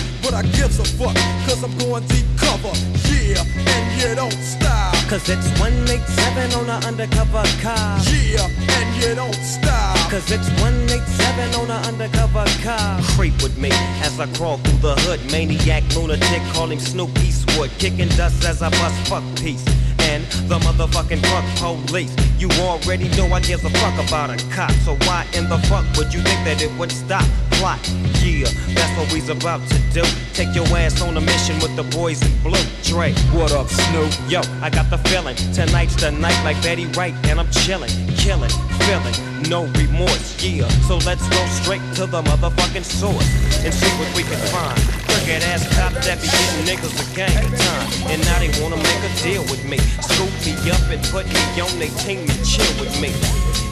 But 0.21 0.33
I 0.33 0.43
gives 0.43 0.79
a 0.79 0.85
fuck, 0.85 1.15
cause 1.45 1.63
I'm 1.63 1.75
going 1.77 2.05
deep 2.07 2.25
cover. 2.37 2.73
Yeah, 3.09 3.43
and 3.43 4.01
you 4.01 4.15
don't 4.15 4.31
stop. 4.33 4.93
Cause 5.09 5.27
it's 5.29 5.49
187 5.59 6.53
on 6.53 6.69
an 6.69 6.83
undercover 6.85 7.43
car. 7.61 7.99
Yeah, 8.07 8.47
and 8.47 8.89
you 9.01 9.15
don't 9.15 9.33
stop. 9.35 9.97
Cause 10.11 10.31
it's 10.31 10.49
187 10.61 11.55
on 11.55 11.71
an 11.71 11.85
undercover 11.85 12.45
car. 12.63 13.01
Creep 13.15 13.41
with 13.41 13.57
me 13.57 13.69
as 14.03 14.19
I 14.19 14.27
crawl 14.37 14.57
through 14.57 14.79
the 14.79 14.95
hood. 15.01 15.19
Maniac 15.31 15.83
lunatic, 15.95 16.41
call 16.53 16.67
him 16.67 16.79
Snoop 16.79 17.17
Eastwood. 17.19 17.71
Kicking 17.79 18.09
dust 18.09 18.45
as 18.45 18.61
I 18.61 18.69
bust 18.69 19.09
fuck 19.09 19.23
peace. 19.37 19.65
And 20.09 20.23
the 20.49 20.59
motherfucking 20.59 21.21
drug 21.21 21.87
police. 21.87 22.13
You 22.37 22.49
already 22.59 23.07
know 23.09 23.27
I 23.31 23.39
give 23.39 23.63
a 23.63 23.69
fuck 23.69 24.07
about 24.07 24.29
a 24.29 24.37
cop. 24.49 24.71
So 24.85 24.95
why 25.05 25.27
in 25.33 25.47
the 25.47 25.57
fuck 25.69 25.85
would 25.95 26.13
you 26.13 26.21
think 26.21 26.43
that 26.45 26.61
it 26.61 26.71
would 26.79 26.91
stop? 26.91 27.23
Plot, 27.51 27.79
yeah, 28.23 28.49
that's 28.73 28.97
what 28.97 29.13
we's 29.13 29.29
about 29.29 29.61
to 29.69 29.77
do. 29.93 30.03
Take 30.33 30.55
your 30.55 30.65
ass 30.75 31.01
on 31.01 31.15
a 31.17 31.21
mission 31.21 31.55
with 31.59 31.75
the 31.75 31.83
boys 31.95 32.21
in 32.23 32.33
blue. 32.41 32.65
Dre, 32.83 33.13
What 33.31 33.51
up, 33.51 33.67
Snoop? 33.69 34.11
Yo, 34.27 34.41
I 34.61 34.69
got 34.69 34.89
the 34.89 34.97
feeling. 35.09 35.35
Tonight's 35.53 35.95
the 35.95 36.11
night 36.11 36.39
like 36.43 36.61
Betty 36.63 36.87
Wright, 36.97 37.13
and 37.29 37.39
I'm 37.39 37.49
chilling, 37.51 37.91
killing, 38.17 38.49
feeling, 38.89 39.15
no 39.47 39.65
remorse, 39.77 40.43
yeah. 40.43 40.67
So 40.87 40.97
let's 41.05 41.27
go 41.29 41.45
straight 41.61 41.81
to 41.95 42.07
the 42.07 42.23
motherfucking 42.23 42.83
source 42.83 43.29
and 43.63 43.73
see 43.73 43.91
what 44.01 44.09
we 44.15 44.23
can 44.23 44.41
find. 44.49 44.81
Crooked 45.05 45.43
ass 45.43 45.67
cop 45.77 45.93
that 46.01 46.17
be 46.21 46.27
getting 46.27 46.65
niggas 46.65 46.97
a 46.97 47.15
gang 47.15 47.37
of 47.45 47.53
time, 47.53 47.87
and 48.09 48.19
now 48.25 48.39
they 48.39 48.49
wanna 48.61 48.77
make 48.77 49.03
a 49.05 49.13
deal 49.21 49.43
with 49.43 49.63
me. 49.69 49.77
Scoop 50.01 50.33
me 50.45 50.53
up 50.71 50.81
and 50.89 51.03
put 51.09 51.25
me 51.27 51.61
on 51.61 51.71
they 51.79 51.89
team 52.01 52.27
and 52.29 52.45
chill 52.45 52.71
with 52.79 52.93
me. 53.01 53.11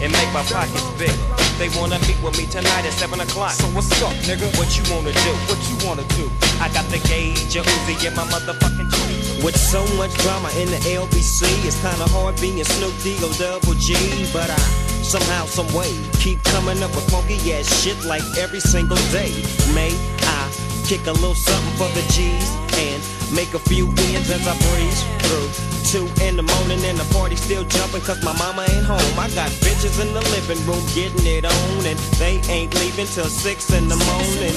and 0.02 0.12
make 0.12 0.32
my 0.32 0.44
pockets 0.48 0.88
big. 0.98 1.12
They 1.60 1.68
wanna 1.76 2.00
meet 2.08 2.16
with 2.24 2.38
me 2.38 2.46
tonight 2.48 2.86
at 2.88 2.94
7 2.94 3.20
o'clock. 3.20 3.52
So 3.52 3.68
what's 3.76 3.92
up, 4.02 4.16
nigga? 4.24 4.48
What 4.58 4.72
you 4.78 4.84
wanna 4.96 5.12
do? 5.12 5.32
What 5.52 5.60
you 5.68 5.76
wanna 5.86 6.08
do? 6.16 6.32
I 6.64 6.70
got 6.72 6.88
the 6.88 7.00
gauge, 7.08 7.56
a 7.56 7.62
Uzi 7.62 8.08
in 8.08 8.16
my 8.16 8.24
motherfucking 8.32 8.90
tree. 8.96 9.44
With 9.44 9.58
so 9.58 9.84
much 10.00 10.14
drama 10.24 10.50
in 10.56 10.72
the 10.72 10.80
LBC, 10.96 11.44
it's 11.68 11.76
kinda 11.82 12.08
hard 12.16 12.40
being 12.40 12.64
Snoop 12.64 12.96
D-O 13.04 13.28
double 13.34 13.74
G, 13.76 13.94
but 14.32 14.50
I 14.50 14.60
somehow, 15.04 15.46
some 15.46 15.68
way 15.74 15.92
keep 16.20 16.42
coming 16.44 16.82
up 16.82 16.96
with 16.96 17.10
funky 17.12 17.38
ass 17.54 17.68
shit 17.82 18.00
like 18.06 18.24
every 18.38 18.62
single 18.62 19.02
day. 19.12 19.32
May 19.74 19.92
I 20.24 20.50
kick 20.86 21.06
a 21.08 21.12
little 21.12 21.36
something 21.36 21.76
for 21.76 21.90
the 21.92 22.04
G's 22.14 22.50
and 22.80 23.19
make 23.32 23.54
a 23.54 23.60
few 23.60 23.88
ends 24.12 24.30
as 24.30 24.48
I 24.48 24.56
breeze 24.70 25.02
through. 25.24 25.50
Two 25.90 26.06
in 26.24 26.36
the 26.36 26.44
morning 26.44 26.84
and 26.86 26.98
the 26.98 27.08
party 27.14 27.36
still 27.36 27.64
jumping 27.64 28.02
cause 28.02 28.24
my 28.24 28.34
mama 28.38 28.66
ain't 28.70 28.86
home. 28.86 29.14
I 29.18 29.30
got 29.34 29.50
bitches 29.66 30.00
in 30.02 30.14
the 30.14 30.22
living 30.36 30.62
room 30.66 30.82
getting 30.94 31.26
it 31.26 31.46
on 31.46 31.86
and 31.86 31.98
they 32.22 32.42
ain't 32.50 32.74
leaving 32.76 33.08
till 33.08 33.26
six 33.26 33.72
in 33.74 33.88
the 33.88 33.98
morning. 33.98 34.56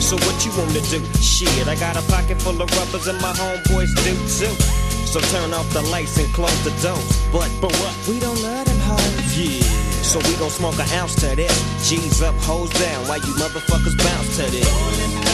So 0.00 0.16
what 0.28 0.36
you 0.44 0.52
wanna 0.56 0.80
do? 0.92 1.00
Shit, 1.20 1.68
I 1.68 1.76
got 1.76 1.96
a 1.96 2.04
pocket 2.12 2.40
full 2.40 2.60
of 2.60 2.68
rubbers 2.76 3.06
and 3.06 3.20
my 3.20 3.32
homeboys 3.32 3.92
do 4.04 4.14
too. 4.28 4.54
So 5.08 5.20
turn 5.30 5.54
off 5.54 5.70
the 5.72 5.82
lights 5.82 6.18
and 6.18 6.32
close 6.34 6.58
the 6.64 6.74
doors. 6.82 7.06
But, 7.30 7.50
but 7.60 7.72
what? 7.78 7.94
We 8.08 8.20
don't 8.20 8.40
love 8.42 8.66
them 8.66 8.78
hoes. 8.80 9.38
Yeah. 9.38 9.62
So 10.02 10.18
we 10.18 10.34
gon' 10.36 10.50
smoke 10.50 10.78
an 10.78 10.90
ounce 10.98 11.14
to 11.16 11.34
this. 11.36 11.54
G's 11.88 12.20
up, 12.20 12.34
hoes 12.40 12.70
down, 12.70 13.08
Why 13.08 13.16
you 13.16 13.32
motherfuckers 13.40 13.96
bounce 13.96 14.36
to 14.36 14.50
this. 14.50 15.33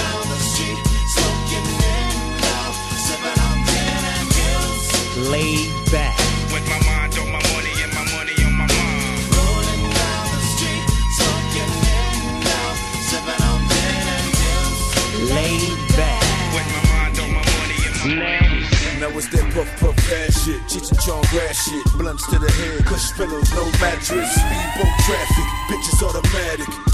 Grass 21.30 21.70
shit, 21.70 21.84
blunts 21.96 22.26
to 22.26 22.40
the 22.40 22.50
head, 22.50 22.84
cush 22.86 23.12
pillows, 23.12 23.54
no 23.54 23.64
mattress, 23.78 24.34
speedboat 24.34 24.94
traffic, 25.06 25.48
bitches 25.70 26.02
automatic, 26.02 26.89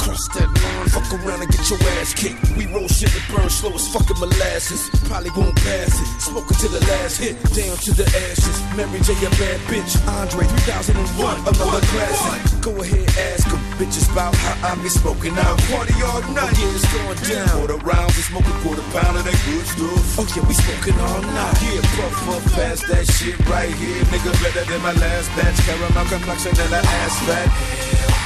around 1.27 1.43
and 1.43 1.51
get 1.51 1.69
your 1.69 1.81
ass 1.99 2.15
kicked. 2.15 2.39
We 2.57 2.67
roll 2.71 2.89
shit 2.89 3.11
that 3.11 3.27
burn 3.35 3.51
slow 3.51 3.75
as 3.75 3.89
fucking 3.91 4.19
molasses, 4.19 4.89
probably 5.11 5.31
won't 5.35 5.57
pass 5.57 5.91
it, 5.99 6.09
smoking 6.23 6.57
to 6.63 6.69
the 6.69 6.81
last 6.87 7.19
hit, 7.19 7.35
down 7.51 7.77
to 7.77 7.91
the 7.93 8.07
ashes. 8.07 8.57
Mary 8.79 9.01
J 9.03 9.13
a 9.27 9.31
bad 9.35 9.59
bitch, 9.67 9.93
Andre 10.07 10.47
3001, 10.47 11.41
another 11.51 11.83
classic. 11.91 12.63
Go 12.63 12.73
ahead, 12.83 13.07
ask 13.35 13.47
'em, 13.51 13.61
bitches 13.79 14.11
about 14.11 14.35
how 14.35 14.73
I 14.73 14.75
be 14.83 14.89
smoking 14.89 15.37
out. 15.39 15.59
Party 15.71 15.95
all 16.03 16.23
night, 16.31 16.55
oh, 16.55 16.61
yeah, 16.63 16.77
it's 16.77 16.87
going 16.95 17.21
down. 17.27 17.49
Quarter 17.59 17.81
rounds, 17.83 18.17
we 18.17 18.23
smoking 18.23 18.59
quarter 18.63 18.87
pound 18.95 19.19
of 19.19 19.25
that 19.25 19.39
good 19.47 19.67
stuff. 19.67 20.19
Oh 20.19 20.27
yeah, 20.35 20.45
we 20.47 20.55
smoking 20.55 20.99
all 21.01 21.23
night. 21.23 21.57
Yeah, 21.63 21.83
puff 21.97 22.15
puff 22.27 22.45
past 22.55 22.87
that 22.89 23.07
shit 23.07 23.39
right 23.51 23.73
here, 23.83 24.03
nigga. 24.11 24.31
Better 24.43 24.65
than 24.71 24.81
my 24.83 24.93
last 24.93 25.29
batch. 25.37 25.59
Caramel 25.67 26.07
complexion 26.07 26.55
and 26.61 26.73
an 26.73 26.85
ass 26.85 27.19
fat. 27.27 28.26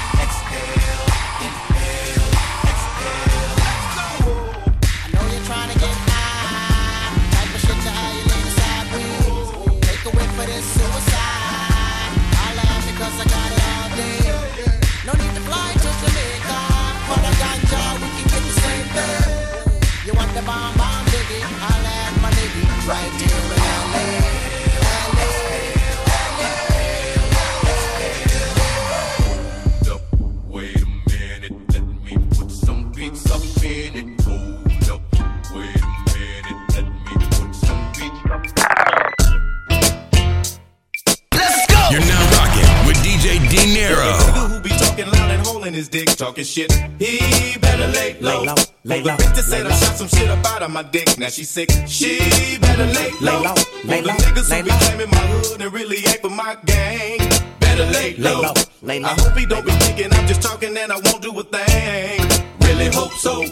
Up. 33.90 34.22
Hold 34.24 34.90
up. 34.90 35.00
Wait 35.54 35.76
a 35.76 35.88
minute, 36.14 36.58
let 36.74 36.84
me 36.86 37.14
put 37.14 37.54
some 37.54 37.92
beats 37.92 38.22
up. 38.30 38.42
You're 41.90 42.00
now 42.06 42.22
rocking 42.36 42.86
with 42.86 42.96
DJ 43.02 43.40
D 43.50 43.56
Niro. 43.74 44.12
Nigga 44.14 44.48
who 44.48 44.60
be 44.60 44.70
talking 44.70 45.06
loud 45.10 45.30
and 45.30 45.46
holding 45.46 45.74
his 45.74 45.88
dick, 45.88 46.08
talking 46.10 46.44
shit. 46.44 46.72
He 46.98 47.58
better 47.58 47.88
lay 47.88 48.16
low. 48.20 48.40
Lay 48.42 48.46
low, 48.46 48.54
lay 48.84 49.00
the 49.00 49.08
low, 49.08 49.16
bitch 49.16 49.34
that 49.34 49.44
said 49.44 49.66
I 49.66 49.70
shot 49.74 49.96
some 49.96 50.08
shit 50.08 50.30
about 50.30 50.62
on 50.62 50.72
my 50.72 50.82
dick. 50.84 51.18
Now 51.18 51.28
she 51.28 51.42
sick. 51.44 51.70
She 51.88 52.58
better 52.60 52.86
lay 52.86 53.10
low. 53.20 53.40
Lay 53.40 53.46
low, 53.48 53.54
lay 53.84 54.00
the 54.02 54.06
low, 54.08 54.14
niggas 54.14 54.50
lay 54.50 54.58
who 54.58 54.64
be 54.66 54.70
claiming 54.70 55.10
my 55.10 55.16
hood 55.18 55.60
and 55.62 55.72
really 55.72 55.96
ain't 56.06 56.20
for 56.20 56.30
my 56.30 56.56
gang. 56.64 57.18
Better 57.58 57.86
lay 57.86 58.14
Lay 58.14 58.34
low. 58.34 58.42
low, 58.42 58.54
lay 58.82 59.00
low, 59.00 59.08
I 59.08 59.20
hope 59.20 59.36
he 59.36 59.46
don't 59.46 59.66
be 59.66 59.72
thinking 59.72 60.12
I'm 60.12 60.26
just 60.28 60.42
talking 60.42 60.76
and 60.76 60.92
I 60.92 60.96
won't 60.96 61.22
do 61.22 61.36
a 61.40 61.42
thing. 61.42 62.20
Really 62.62 62.86
hope 62.94 63.12
so. 63.14 63.42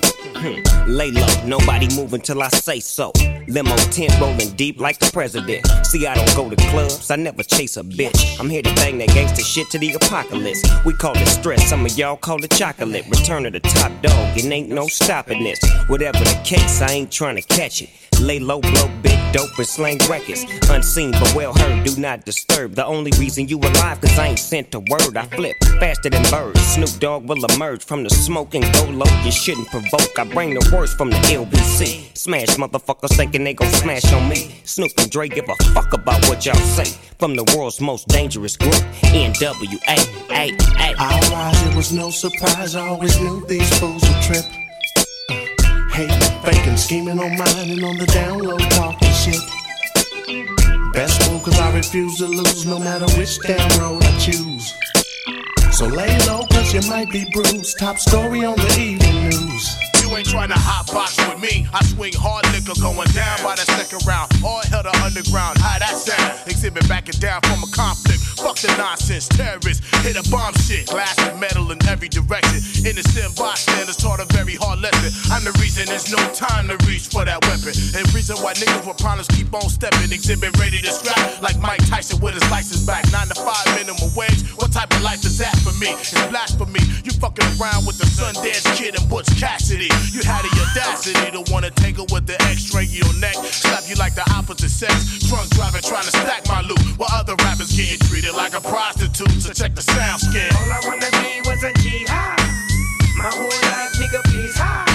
Hmm. 0.40 0.88
Lay 0.88 1.10
low, 1.10 1.26
nobody 1.44 1.92
moving 1.96 2.20
till 2.20 2.40
I 2.42 2.48
say 2.48 2.78
so. 2.78 3.12
Limo 3.48 3.74
tent 3.90 4.12
rolling 4.20 4.50
deep 4.54 4.80
like 4.80 5.00
the 5.00 5.10
president. 5.12 5.66
See, 5.84 6.06
I 6.06 6.14
don't 6.14 6.36
go 6.36 6.48
to 6.48 6.54
clubs, 6.70 7.10
I 7.10 7.16
never 7.16 7.42
chase 7.42 7.76
a 7.76 7.82
bitch. 7.82 8.38
I'm 8.38 8.48
here 8.48 8.62
to 8.62 8.72
bang 8.76 8.98
that 8.98 9.08
gangster 9.08 9.42
shit 9.42 9.68
to 9.70 9.78
the 9.80 9.94
apocalypse. 9.94 10.62
We 10.84 10.92
call 10.92 11.16
it 11.16 11.26
stress, 11.26 11.68
some 11.68 11.84
of 11.84 11.98
y'all 11.98 12.16
call 12.16 12.44
it 12.44 12.52
chocolate. 12.52 13.04
Return 13.08 13.42
to 13.42 13.50
the 13.50 13.58
top 13.58 13.90
dog, 14.00 14.38
and 14.38 14.52
ain't 14.52 14.68
no 14.68 14.86
stopping 14.86 15.42
this. 15.42 15.58
Whatever 15.88 16.18
the 16.18 16.40
case, 16.44 16.82
I 16.82 16.92
ain't 16.92 17.10
trying 17.10 17.34
to 17.34 17.42
catch 17.42 17.82
it. 17.82 17.90
Lay 18.20 18.38
low, 18.38 18.60
blow 18.60 18.88
big 19.02 19.18
dope 19.32 19.56
and 19.58 19.66
slang 19.66 19.98
records. 20.08 20.44
Unseen 20.70 21.12
but 21.12 21.34
well 21.34 21.52
heard, 21.52 21.84
do 21.84 22.00
not 22.00 22.24
disturb. 22.24 22.74
The 22.74 22.84
only 22.84 23.12
reason 23.18 23.48
you 23.48 23.58
alive, 23.58 24.00
cause 24.00 24.18
I 24.18 24.28
ain't 24.28 24.38
sent 24.38 24.74
a 24.74 24.80
word. 24.80 25.16
I 25.16 25.24
flip 25.26 25.56
faster 25.78 26.10
than 26.10 26.22
birds. 26.30 26.60
Snoop 26.60 26.90
Dogg 27.00 27.28
will 27.28 27.44
emerge 27.44 27.84
from 27.84 28.02
the 28.02 28.10
smoke 28.10 28.54
and 28.54 28.64
go 28.74 28.84
low. 28.84 29.22
You 29.24 29.30
shouldn't 29.30 29.68
provoke. 29.68 30.18
I 30.18 30.24
bring 30.28 30.54
the 30.54 30.70
worst 30.74 30.96
from 30.96 31.10
the 31.10 31.16
LBC. 31.16 32.16
Smash 32.16 32.48
motherfuckers 32.56 33.16
thinking 33.16 33.44
they 33.44 33.54
gon' 33.54 33.70
smash 33.72 34.12
on 34.12 34.28
me. 34.28 34.60
Snoop 34.64 34.92
and 34.98 35.10
Dre 35.10 35.28
give 35.28 35.48
a 35.48 35.64
fuck 35.72 35.92
about 35.92 36.26
what 36.28 36.44
y'all 36.44 36.54
say. 36.54 36.96
From 37.18 37.36
the 37.36 37.44
world's 37.56 37.80
most 37.80 38.08
dangerous 38.08 38.56
group, 38.56 38.74
NWA. 39.02 39.78
Ay, 40.30 40.56
ay. 40.78 40.94
I 40.98 41.30
rise, 41.32 41.62
it 41.70 41.76
was 41.76 41.92
no 41.92 42.10
surprise. 42.10 42.74
I 42.74 42.86
always 42.88 43.18
knew 43.20 43.44
these 43.46 43.78
fools 43.78 44.02
would 44.02 44.22
trip. 44.22 44.44
Hating, 45.92 46.42
faking, 46.42 46.76
scheming 46.76 47.18
on 47.18 47.36
mine 47.36 47.70
and 47.70 47.84
on 47.84 47.98
the 47.98 48.06
download 48.06 48.68
talking 48.70 49.12
shit. 49.12 49.40
Best 50.92 51.30
move, 51.30 51.42
cause 51.42 51.58
I 51.58 51.74
refuse 51.74 52.18
to 52.18 52.26
lose 52.26 52.66
no 52.66 52.78
matter 52.78 53.06
which 53.18 53.38
damn 53.40 53.80
road 53.80 54.02
I 54.04 54.18
choose. 54.18 54.74
So 55.72 55.86
lay 55.86 56.16
low, 56.26 56.44
cause 56.50 56.74
you 56.74 56.88
might 56.90 57.10
be 57.10 57.24
bruised. 57.32 57.78
Top 57.78 57.98
story 57.98 58.44
on 58.44 58.56
the 58.56 58.78
evening 58.78 59.30
news. 59.30 59.87
Ain't 60.18 60.30
trying 60.30 60.48
to 60.48 60.58
hot 60.58 60.90
box 60.90 61.14
with 61.30 61.38
me. 61.38 61.68
I 61.72 61.78
swing 61.84 62.10
hard 62.18 62.42
liquor 62.50 62.74
going 62.82 63.06
down 63.14 63.38
by 63.46 63.54
the 63.54 63.62
second 63.62 64.02
round. 64.02 64.26
All 64.42 64.58
hell 64.66 64.82
to 64.82 64.90
underground. 65.06 65.62
How 65.62 65.78
that 65.78 65.94
sound? 65.94 66.42
Xzibit 66.42 66.88
backing 66.88 67.22
down 67.22 67.38
from 67.46 67.62
a 67.62 67.70
conflict. 67.70 68.18
Fuck 68.38 68.58
the 68.62 68.70
nonsense. 68.78 69.28
Terrorists 69.28 69.82
hit 70.02 70.16
a 70.16 70.24
bomb 70.30 70.54
shit. 70.54 70.86
Glass 70.86 71.18
and 71.18 71.40
metal 71.40 71.70
in 71.70 71.78
every 71.86 72.08
direction. 72.08 72.62
Innocent 72.86 73.34
bystanders 73.36 73.96
taught 73.96 74.20
a 74.20 74.26
very 74.32 74.54
hard 74.54 74.80
lesson. 74.80 75.10
I'm 75.32 75.44
the 75.44 75.52
reason 75.58 75.86
there's 75.86 76.10
no 76.10 76.22
time 76.32 76.68
to 76.68 76.76
reach 76.86 77.08
for 77.08 77.24
that 77.24 77.42
weapon. 77.50 77.74
And 77.94 78.02
reason 78.14 78.36
why 78.38 78.54
niggas 78.54 78.86
with 78.86 78.98
problems 78.98 79.28
keep 79.28 79.52
on 79.54 79.68
stepping. 79.68 80.10
Xzibit 80.10 80.54
ready 80.58 80.78
to 80.78 80.90
scrap 80.90 81.42
like 81.42 81.58
Mike 81.58 81.82
Tyson 81.88 82.20
with 82.20 82.34
his 82.34 82.46
license 82.50 82.84
back. 82.86 83.04
Nine 83.10 83.28
to 83.28 83.36
five 83.36 83.66
minimum 83.74 84.10
wage. 84.14 84.46
What 84.56 84.72
type 84.72 84.90
of 84.94 85.02
life 85.02 85.24
is 85.24 85.38
that 85.38 85.56
for 85.60 85.74
me? 85.78 85.90
It's 85.98 86.14
blasphemy. 86.30 86.80
You 87.02 87.12
fucking 87.18 87.46
around 87.58 87.86
with 87.86 87.98
the 87.98 88.06
Sundance 88.06 88.64
Kid 88.78 88.94
and 88.94 89.06
Butch 89.10 89.28
Cassidy. 89.38 89.90
You 90.14 90.22
had 90.22 90.42
the 90.46 90.52
audacity 90.62 91.30
to 91.34 91.42
wanna 91.50 91.70
tangle 91.70 92.06
with 92.10 92.26
the 92.26 92.40
X-ray 92.46 92.84
your 92.84 93.12
neck, 93.18 93.34
slap 93.34 93.84
you 93.88 93.94
like 93.96 94.14
the 94.14 94.24
opposite 94.34 94.70
sex. 94.70 95.26
Drunk 95.28 95.50
driving, 95.50 95.82
trying 95.82 96.04
to 96.04 96.10
stack 96.10 96.46
my 96.48 96.62
loot, 96.62 96.80
while 96.96 97.10
other 97.12 97.34
rappers 97.44 97.72
getting 97.76 97.98
treated 98.08 98.27
like 98.32 98.54
a 98.54 98.60
prostitute. 98.60 99.42
So 99.42 99.52
check 99.52 99.74
the 99.74 99.82
sound 99.82 100.20
scan. 100.20 100.50
All 100.54 100.72
I 100.72 100.80
wanna 100.86 101.10
be 101.22 101.40
was 101.48 101.62
a 101.64 101.72
G 101.82 102.04
high. 102.08 102.36
My 103.16 103.30
whole 103.30 103.46
life, 103.46 103.92
nigga, 103.98 104.22
please 104.24 104.56
high. 104.56 104.86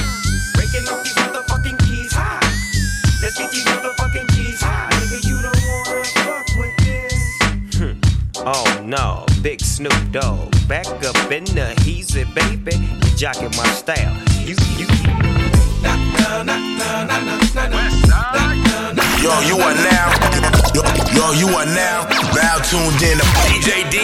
Breaking 0.55 0.87
off 0.89 1.03
these 1.03 1.13
motherfucking 1.15 1.77
keys 1.85 2.13
high. 2.13 2.39
Let's 3.21 3.37
get 3.37 3.51
these 3.51 3.65
motherfucking 3.65 4.27
keys 4.35 4.61
high. 4.61 4.89
Nigga, 4.91 5.19
you 5.27 5.41
don't 5.41 5.61
wanna 5.67 6.03
fuck 6.25 6.47
with 6.57 6.75
this. 6.85 7.23
Oh 8.45 8.81
no, 8.83 9.25
big 9.41 9.61
Snoop 9.61 9.93
Dogg. 10.11 10.51
Back 10.67 10.87
up 11.05 11.31
in 11.31 11.45
the 11.45 11.73
heezy, 11.83 12.25
baby. 12.33 12.75
You 12.77 13.11
jocking 13.15 13.55
my 13.57 13.67
style. 13.71 14.15
You, 14.45 14.55
you. 14.77 14.87
Yo, 19.23 19.39
you 19.47 19.55
are 19.57 19.73
now. 19.73 20.52
Yo, 20.73 20.81
yo, 21.13 21.31
you 21.33 21.47
are 21.49 21.67
now. 21.67 22.07
Now 22.33 22.57
tuned 22.65 23.01
in 23.03 23.17
to 23.19 23.25
DJ 23.45 23.89
D. 23.91 24.03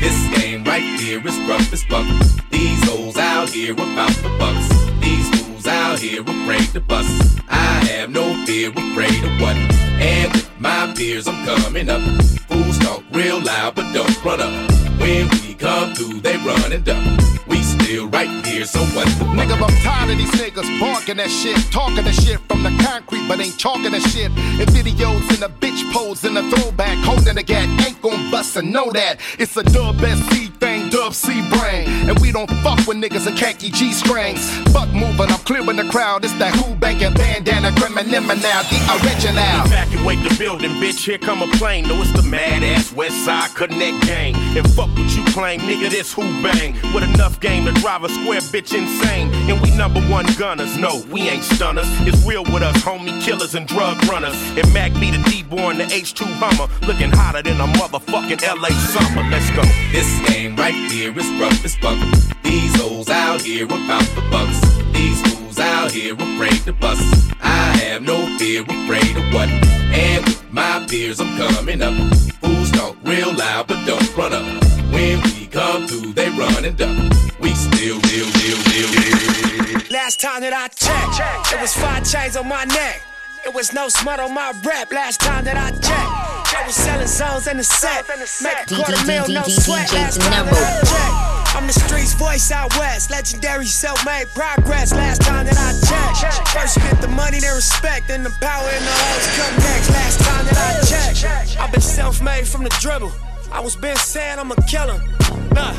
This 0.00 0.36
game 0.36 0.64
right 0.64 0.82
here 1.00 1.26
is 1.26 1.38
rough 1.48 1.72
as 1.72 1.84
fuck. 1.84 2.06
These 2.50 2.84
hoes 2.88 3.16
out 3.16 3.48
here 3.48 3.72
about 3.72 4.10
the 4.10 4.28
bucks. 4.38 4.68
These 5.00 5.40
fools 5.40 5.66
out 5.66 6.00
here 6.00 6.20
afraid 6.20 6.68
to 6.74 6.80
bust. 6.80 7.40
I 7.48 7.84
have 7.92 8.10
no 8.10 8.44
fear, 8.44 8.70
afraid 8.70 9.24
of 9.24 9.40
what? 9.40 9.56
And 9.56 10.32
with 10.32 10.50
my 10.60 10.92
peers, 10.94 11.26
I'm 11.26 11.46
coming 11.46 11.88
up. 11.88 12.02
Fools 12.48 12.78
talk 12.80 13.02
real 13.12 13.40
loud, 13.40 13.74
but 13.74 13.90
don't 13.94 14.24
run 14.24 14.42
up. 14.42 14.71
When 15.02 15.28
we 15.30 15.54
come 15.54 15.94
through, 15.94 16.20
they 16.20 16.36
run 16.36 16.70
and 16.70 16.84
duck. 16.84 17.02
We 17.48 17.60
still 17.64 18.06
right 18.06 18.30
here, 18.46 18.64
so 18.64 18.78
what? 18.94 19.08
Nigga, 19.34 19.60
I'm 19.60 19.76
tired 19.82 20.10
of 20.12 20.16
these 20.16 20.30
niggas 20.40 20.78
barking 20.78 21.16
that 21.16 21.28
shit, 21.28 21.56
talking 21.72 22.04
that 22.04 22.14
shit 22.14 22.38
from 22.46 22.62
the 22.62 22.70
concrete, 22.84 23.26
but 23.26 23.40
ain't 23.40 23.58
talking 23.58 23.90
that 23.90 24.02
shit. 24.02 24.30
In 24.30 24.68
videos 24.70 25.26
in 25.34 25.40
the 25.40 25.50
bitch 25.60 25.82
pose 25.92 26.24
in 26.24 26.34
the 26.34 26.48
throwback, 26.50 26.98
holding 27.04 27.34
the 27.34 27.42
gat, 27.42 27.68
ain't 27.84 28.00
gon' 28.00 28.30
bust 28.30 28.56
and 28.56 28.72
know 28.72 28.92
that. 28.92 29.16
It's 29.40 29.56
a 29.56 29.64
dub 29.64 29.98
SC 29.98 30.52
thing, 30.60 30.88
dub 31.02 31.14
C 31.14 31.42
brain. 31.50 31.88
And 32.08 32.18
we 32.20 32.30
don't 32.30 32.48
fuck 32.62 32.86
with 32.86 32.96
niggas 32.96 33.26
in 33.26 33.34
khaki 33.34 33.70
G 33.70 33.92
strings. 33.92 34.48
Fuck 34.72 34.88
moving, 34.92 35.30
I'm 35.34 35.42
clearing 35.48 35.76
the 35.76 35.88
crowd. 35.90 36.24
It's 36.24 36.32
that 36.34 36.54
who 36.54 36.74
banking 36.76 37.14
bandana, 37.14 37.72
criminal 37.74 38.36
now, 38.38 38.62
the 38.70 38.78
original. 39.02 39.66
Evacuate 39.66 40.22
the 40.22 40.34
building, 40.38 40.70
bitch. 40.82 41.04
Here 41.04 41.18
come 41.18 41.42
a 41.42 41.48
plane. 41.58 41.88
No, 41.88 42.00
it's 42.00 42.12
the 42.12 42.22
mad 42.22 42.62
ass 42.62 42.92
West 42.92 43.24
Side 43.24 43.50
Connect 43.56 44.06
gang. 44.06 44.34
And 44.56 44.68
fuck 44.74 44.90
what 44.96 45.10
you 45.16 45.24
claim, 45.32 45.60
nigga. 45.60 45.90
This 45.90 46.12
who 46.12 46.22
bang 46.42 46.74
with 46.94 47.02
enough 47.02 47.40
game 47.40 47.64
to 47.64 47.72
drive 47.80 48.04
a 48.04 48.08
square 48.08 48.40
bitch 48.40 48.72
insane. 48.72 49.32
And 49.50 49.60
we 49.60 49.74
number 49.76 50.00
one 50.02 50.26
gunners. 50.38 50.76
No, 50.78 51.02
we 51.10 51.22
ain't 51.22 51.42
stunners. 51.42 51.88
It's 52.06 52.24
real 52.24 52.44
with 52.44 52.62
us, 52.62 52.76
homie 52.82 53.20
killers 53.22 53.56
and 53.56 53.66
drug 53.66 54.02
runners. 54.04 54.36
And 54.56 54.72
Mac 54.72 54.92
be 54.94 55.10
the 55.10 55.22
D-born, 55.28 55.78
the 55.78 55.84
H2 55.84 56.26
Hummer, 56.38 56.68
looking 56.86 57.10
hotter 57.10 57.42
than 57.42 57.60
a 57.60 57.66
motherfucking 57.78 58.42
LA 58.42 58.70
summer. 58.94 59.28
Let's 59.30 59.50
go. 59.50 59.62
This 59.90 60.08
game 60.30 60.54
right 60.56 60.91
here 60.92 61.18
is 61.18 61.30
rough 61.40 61.64
as 61.64 61.74
fuck. 61.76 61.98
These 62.42 62.78
hoes 62.78 63.08
out 63.08 63.40
here 63.40 63.64
about 63.64 64.04
the 64.14 64.22
bucks. 64.30 64.60
These 64.92 65.20
fools 65.22 65.58
out 65.58 65.90
here 65.90 66.14
afraid 66.14 66.60
to 66.66 66.74
bust. 66.74 67.32
I 67.40 67.76
have 67.84 68.02
no 68.02 68.36
fear, 68.36 68.62
afraid 68.62 69.16
of 69.16 69.24
what? 69.32 69.48
And 69.48 70.24
with 70.24 70.52
my 70.52 70.84
peers, 70.88 71.18
I'm 71.18 71.34
coming 71.38 71.80
up. 71.80 71.94
Fools 72.42 72.70
talk 72.72 72.96
real 73.04 73.32
loud, 73.34 73.68
but 73.68 73.82
don't 73.86 74.16
run 74.16 74.34
up. 74.34 74.44
When 74.92 75.22
we 75.22 75.46
come 75.46 75.86
through, 75.86 76.12
they 76.12 76.28
run 76.28 76.64
and 76.64 76.76
duck. 76.76 77.12
We 77.40 77.54
still, 77.54 77.98
deal, 78.00 78.28
deal, 78.30 78.60
deal. 78.70 79.80
Last 79.90 80.20
time 80.20 80.42
that 80.42 80.52
I 80.52 80.68
checked, 80.68 81.52
it 81.54 81.60
was 81.60 81.72
five 81.74 82.04
chains 82.04 82.36
on 82.36 82.48
my 82.48 82.64
neck. 82.64 83.00
It 83.44 83.52
was 83.52 83.72
no 83.72 83.88
smut 83.88 84.20
on 84.20 84.32
my 84.32 84.52
rap. 84.64 84.92
Last 84.92 85.20
time 85.20 85.44
that 85.44 85.56
I 85.56 85.70
checked, 85.70 86.54
I 86.54 86.62
was 86.64 86.76
selling 86.76 87.08
zones 87.08 87.48
in 87.48 87.56
the 87.56 87.64
set. 87.64 88.06
Make 88.40 88.70
a 88.70 88.74
quarter 88.74 89.04
mil, 89.04 89.26
no 89.28 89.42
sweat. 89.42 89.92
Last 89.92 90.20
time 90.20 90.46
that 90.46 90.54
I 90.54 90.78
checked, 90.86 91.56
I'm 91.56 91.66
the 91.66 91.72
streets 91.72 92.14
voice 92.14 92.52
out 92.52 92.70
west. 92.78 93.10
Legendary 93.10 93.66
self-made 93.66 94.28
progress. 94.28 94.94
Last 94.94 95.22
time 95.22 95.46
that 95.46 95.58
I 95.58 95.74
checked, 95.82 96.48
first 96.54 96.76
you 96.76 96.82
get 96.82 97.00
the 97.00 97.08
money, 97.08 97.40
then 97.40 97.56
respect, 97.56 98.06
then 98.06 98.22
the 98.22 98.30
power 98.40 98.62
and 98.62 98.84
the 98.86 98.94
hoes 98.94 99.26
come 99.34 99.54
next. 99.58 99.90
Last 99.90 100.20
time 100.20 100.44
that 100.46 100.56
I 100.62 100.70
checked, 100.86 101.58
I've 101.58 101.72
been 101.72 101.80
self-made 101.80 102.46
from 102.46 102.62
the 102.62 102.70
dribble. 102.78 103.12
I 103.50 103.58
was 103.58 103.74
been 103.74 103.96
saying 103.96 104.38
I'm 104.38 104.52
a 104.52 104.56
killer. 104.70 105.02
Nah. 105.50 105.74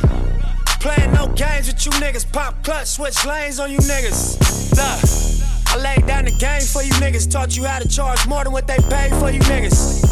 Playing 0.84 1.14
no 1.14 1.28
games 1.28 1.68
with 1.68 1.86
you 1.86 1.92
niggas. 1.94 2.30
Pop 2.30 2.62
clutch, 2.62 2.88
switch 2.88 3.26
lanes 3.26 3.58
on 3.58 3.72
you 3.72 3.80
niggas. 3.80 4.36
Look, 4.76 5.23
I 5.74 5.78
laid 5.78 6.06
down 6.06 6.26
the 6.26 6.38
game 6.38 6.62
for 6.62 6.84
you 6.84 6.94
niggas. 7.02 7.32
Taught 7.32 7.58
you 7.58 7.64
how 7.64 7.80
to 7.80 7.88
charge 7.88 8.28
more 8.28 8.44
than 8.44 8.54
what 8.54 8.68
they 8.68 8.78
pay 8.94 9.10
for 9.18 9.32
you 9.32 9.40
niggas. 9.50 10.06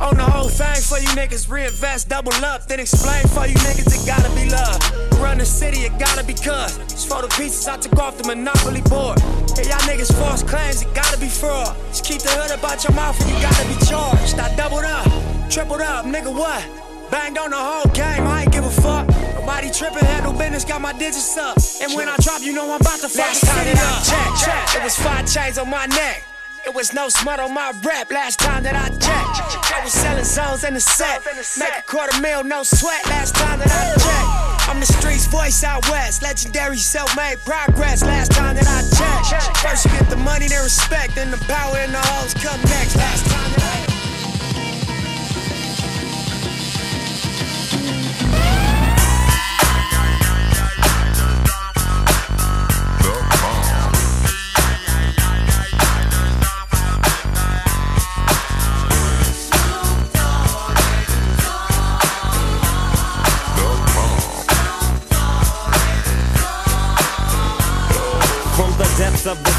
On 0.00 0.16
the 0.16 0.24
whole 0.24 0.48
thing 0.48 0.80
for 0.80 0.96
you 0.96 1.08
niggas. 1.08 1.50
Reinvest, 1.50 2.08
double 2.08 2.32
up, 2.42 2.66
then 2.68 2.80
explain 2.80 3.22
for 3.28 3.44
you 3.46 3.54
niggas. 3.68 3.84
It 3.92 4.06
gotta 4.06 4.34
be 4.34 4.48
love. 4.48 4.80
Run 5.20 5.36
the 5.36 5.44
city, 5.44 5.80
it 5.80 5.92
gotta 5.98 6.24
be 6.24 6.32
cuz. 6.32 6.78
It's 6.88 7.04
for 7.04 7.20
the 7.20 7.28
pieces 7.36 7.68
I 7.68 7.76
took 7.76 7.98
off 7.98 8.16
the 8.16 8.24
monopoly 8.24 8.80
board. 8.88 9.20
Hey, 9.52 9.68
y'all 9.68 9.84
niggas 9.84 10.08
false 10.16 10.42
claims, 10.42 10.80
it 10.80 10.94
gotta 10.94 11.20
be 11.20 11.28
fraud. 11.28 11.76
Just 11.88 12.06
keep 12.06 12.22
the 12.22 12.30
hood 12.30 12.58
about 12.58 12.82
your 12.82 12.94
mouth 12.94 13.20
and 13.20 13.28
you 13.28 13.36
gotta 13.42 13.68
be 13.68 13.76
charged. 13.84 14.38
I 14.38 14.56
doubled 14.56 14.84
up, 14.84 15.04
tripled 15.50 15.82
up, 15.82 16.06
nigga, 16.06 16.32
what? 16.32 16.64
Banged 17.10 17.36
on 17.36 17.50
the 17.50 17.60
whole 17.60 17.92
game, 17.92 18.26
I 18.26 18.44
ain't 18.44 18.52
give 18.52 18.64
a 18.64 18.70
fuck. 18.70 19.17
Nobody 19.48 19.70
tripping, 19.70 20.04
handle 20.04 20.34
business, 20.34 20.62
got 20.62 20.82
my 20.82 20.92
digits 20.92 21.38
up. 21.38 21.56
And 21.80 21.96
when 21.96 22.06
I 22.06 22.16
drop, 22.20 22.42
you 22.42 22.52
know 22.52 22.68
I'm 22.68 22.82
about 22.82 23.00
to 23.00 23.08
fuck 23.08 23.32
the 23.32 23.46
city 23.48 23.72
up. 23.80 24.04
Check, 24.04 24.44
check. 24.44 24.76
It 24.76 24.84
was 24.84 24.94
five 24.94 25.24
chains 25.24 25.56
on 25.56 25.70
my 25.70 25.86
neck. 25.86 26.22
It 26.66 26.74
was 26.74 26.92
no 26.92 27.08
smut 27.08 27.40
on 27.40 27.54
my 27.54 27.72
rap 27.82 28.12
last 28.12 28.40
time 28.40 28.62
that 28.64 28.76
I 28.76 28.90
checked. 29.00 29.72
I 29.72 29.80
was 29.82 29.94
selling 29.94 30.24
zones 30.24 30.64
in 30.64 30.74
the 30.74 30.80
set. 30.80 31.24
Make 31.58 31.72
a 31.78 31.82
quarter 31.82 32.20
mil, 32.20 32.44
no 32.44 32.62
sweat 32.62 33.06
last 33.06 33.36
time 33.36 33.60
that 33.60 33.72
I 33.72 33.88
checked. 33.96 34.68
I'm 34.68 34.80
the 34.80 34.86
streets 34.86 35.26
voice 35.26 35.64
out 35.64 35.88
west. 35.88 36.22
Legendary 36.22 36.76
self-made 36.76 37.38
progress 37.46 38.04
last 38.04 38.32
time 38.32 38.54
that 38.54 38.68
I 38.68 38.84
checked. 38.92 39.56
First 39.64 39.86
you 39.86 39.92
get 39.92 40.10
the 40.10 40.16
money, 40.16 40.48
then 40.48 40.62
respect, 40.62 41.14
then 41.14 41.30
the 41.30 41.38
power 41.48 41.78
and 41.78 41.94
the 41.94 42.04
hoes 42.04 42.34
come 42.34 42.60
next. 42.68 42.96
Last 42.96 43.24
time 43.24 43.50
that 43.52 43.62
I 43.64 43.87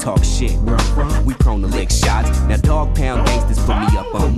Talk 0.00 0.24
shit. 0.24 0.56
We 1.26 1.34
prone 1.34 1.60
to 1.60 1.66
lick 1.68 1.90
shots. 1.90 2.40
Now 2.42 2.56
dog 2.56 2.96
pound 2.96 3.26
gangsters 3.26 3.58
put 3.64 3.78
me 3.78 3.98
up 3.98 4.14
on 4.14 4.30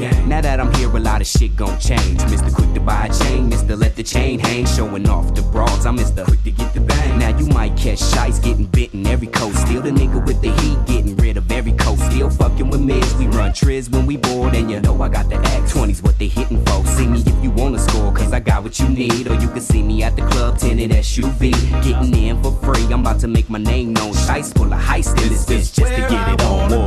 game. 0.00 0.28
Now 0.28 0.40
that 0.40 0.60
I'm 0.60 0.72
here, 0.74 0.94
a 0.94 1.00
lot 1.00 1.20
of 1.20 1.26
shit 1.26 1.56
gon' 1.56 1.78
change. 1.80 2.20
Mr. 2.32 2.54
Quick 2.54 2.72
to 2.74 2.80
buy 2.80 3.06
a 3.06 3.08
chain, 3.24 3.50
Mr. 3.50 3.78
Let 3.78 3.96
the 3.96 4.02
chain 4.02 4.38
hang, 4.38 4.66
showing 4.66 5.08
off 5.08 5.34
the 5.34 5.42
broads. 5.42 5.86
I'm 5.86 5.96
Mr. 5.96 6.24
Quick 6.24 6.42
to 6.44 6.50
get 6.50 6.72
the 6.74 6.80
bang. 6.80 7.18
Now 7.18 7.36
you 7.36 7.46
might 7.46 7.76
catch 7.76 7.98
shites 7.98 8.38
getting 8.38 8.66
bitten 8.66 9.06
every 9.06 9.26
coast. 9.26 9.58
Still 9.66 9.82
the 9.82 9.90
nigga 9.90 10.24
with 10.24 10.40
the 10.40 10.52
heat, 10.60 10.78
getting 10.86 11.16
rid 11.16 11.36
of 11.36 11.50
every 11.50 11.72
coast. 11.72 12.02
Still 12.10 12.30
fucking 12.30 12.70
with 12.70 12.80
mids. 12.80 13.14
We 13.14 13.26
run 13.28 13.52
triz 13.52 13.90
when 13.90 14.06
we 14.06 14.16
bored, 14.16 14.54
and 14.54 14.70
you 14.70 14.80
know 14.80 15.00
I 15.02 15.08
got 15.08 15.28
the 15.28 15.36
act. 15.36 15.72
20's 15.74 16.02
what 16.02 16.18
they 16.18 16.28
hitting 16.28 16.64
for. 16.66 16.84
See 16.86 17.06
me 17.06 17.22
if 17.26 17.44
you 17.44 17.50
wanna 17.50 17.78
score, 17.78 18.12
cause 18.12 18.32
I 18.32 18.40
got 18.40 18.62
what 18.62 18.78
you 18.78 18.88
need. 18.88 19.28
Or 19.28 19.34
you 19.34 19.48
can 19.48 19.60
see 19.60 19.82
me 19.82 20.02
at 20.02 20.16
the 20.16 20.22
club, 20.22 20.58
tinted 20.58 20.90
SUV. 20.90 21.52
Getting 21.82 22.14
in 22.14 22.42
for 22.42 22.52
free, 22.62 22.84
I'm 22.92 23.00
about 23.00 23.20
to 23.20 23.28
make 23.28 23.48
my 23.50 23.58
name 23.58 23.92
known. 23.92 24.12
Dice 24.30 24.52
full 24.52 24.72
of 24.72 24.78
heist 24.90 25.22
in 25.22 25.28
this 25.28 25.44
bitch 25.46 25.72
just 25.72 25.76
to 25.78 25.84
get 25.86 26.28
it 26.34 26.42
on. 26.42 26.70
Whoa. 26.70 26.86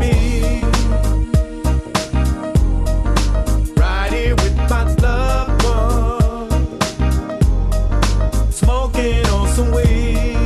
Right 3.81 4.11
here 4.11 4.35
with 4.35 4.55
my 4.57 4.83
loved 5.05 5.63
one. 5.63 6.81
Smoking 8.51 9.25
on 9.27 9.47
some 9.55 9.71
weed. 9.71 10.37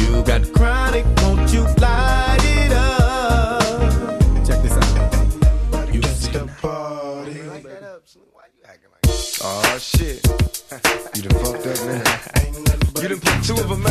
You 0.00 0.22
got 0.22 0.42
chronic, 0.52 1.04
won't 1.22 1.52
you 1.52 1.62
light 1.84 2.44
it 2.44 2.72
up? 2.72 3.62
Check 4.46 4.62
this 4.62 4.76
out. 4.84 4.94
You 5.92 6.00
the 6.00 6.44
party. 6.60 7.40
Oh 9.42 9.78
shit. 9.78 10.20
You 11.16 11.22
done 11.22 11.38
fucked 11.42 11.66
up, 11.66 11.78
man. 11.86 12.04
You 13.02 13.08
done 13.08 13.20
put 13.20 13.44
two 13.44 13.54
of 13.54 13.70
America's 13.70 13.89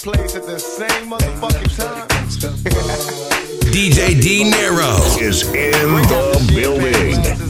motherfucking 0.00 0.12
place 0.12 0.36
at 0.36 0.44
the 0.44 0.58
same 0.58 1.10
motherfucking 1.10 1.76
time. 1.76 2.08
DJ 3.70 4.20
De 4.20 4.50
Niro 4.50 5.20
is 5.20 5.42
in 5.48 5.72
the 5.72 6.52
building. 6.54 7.49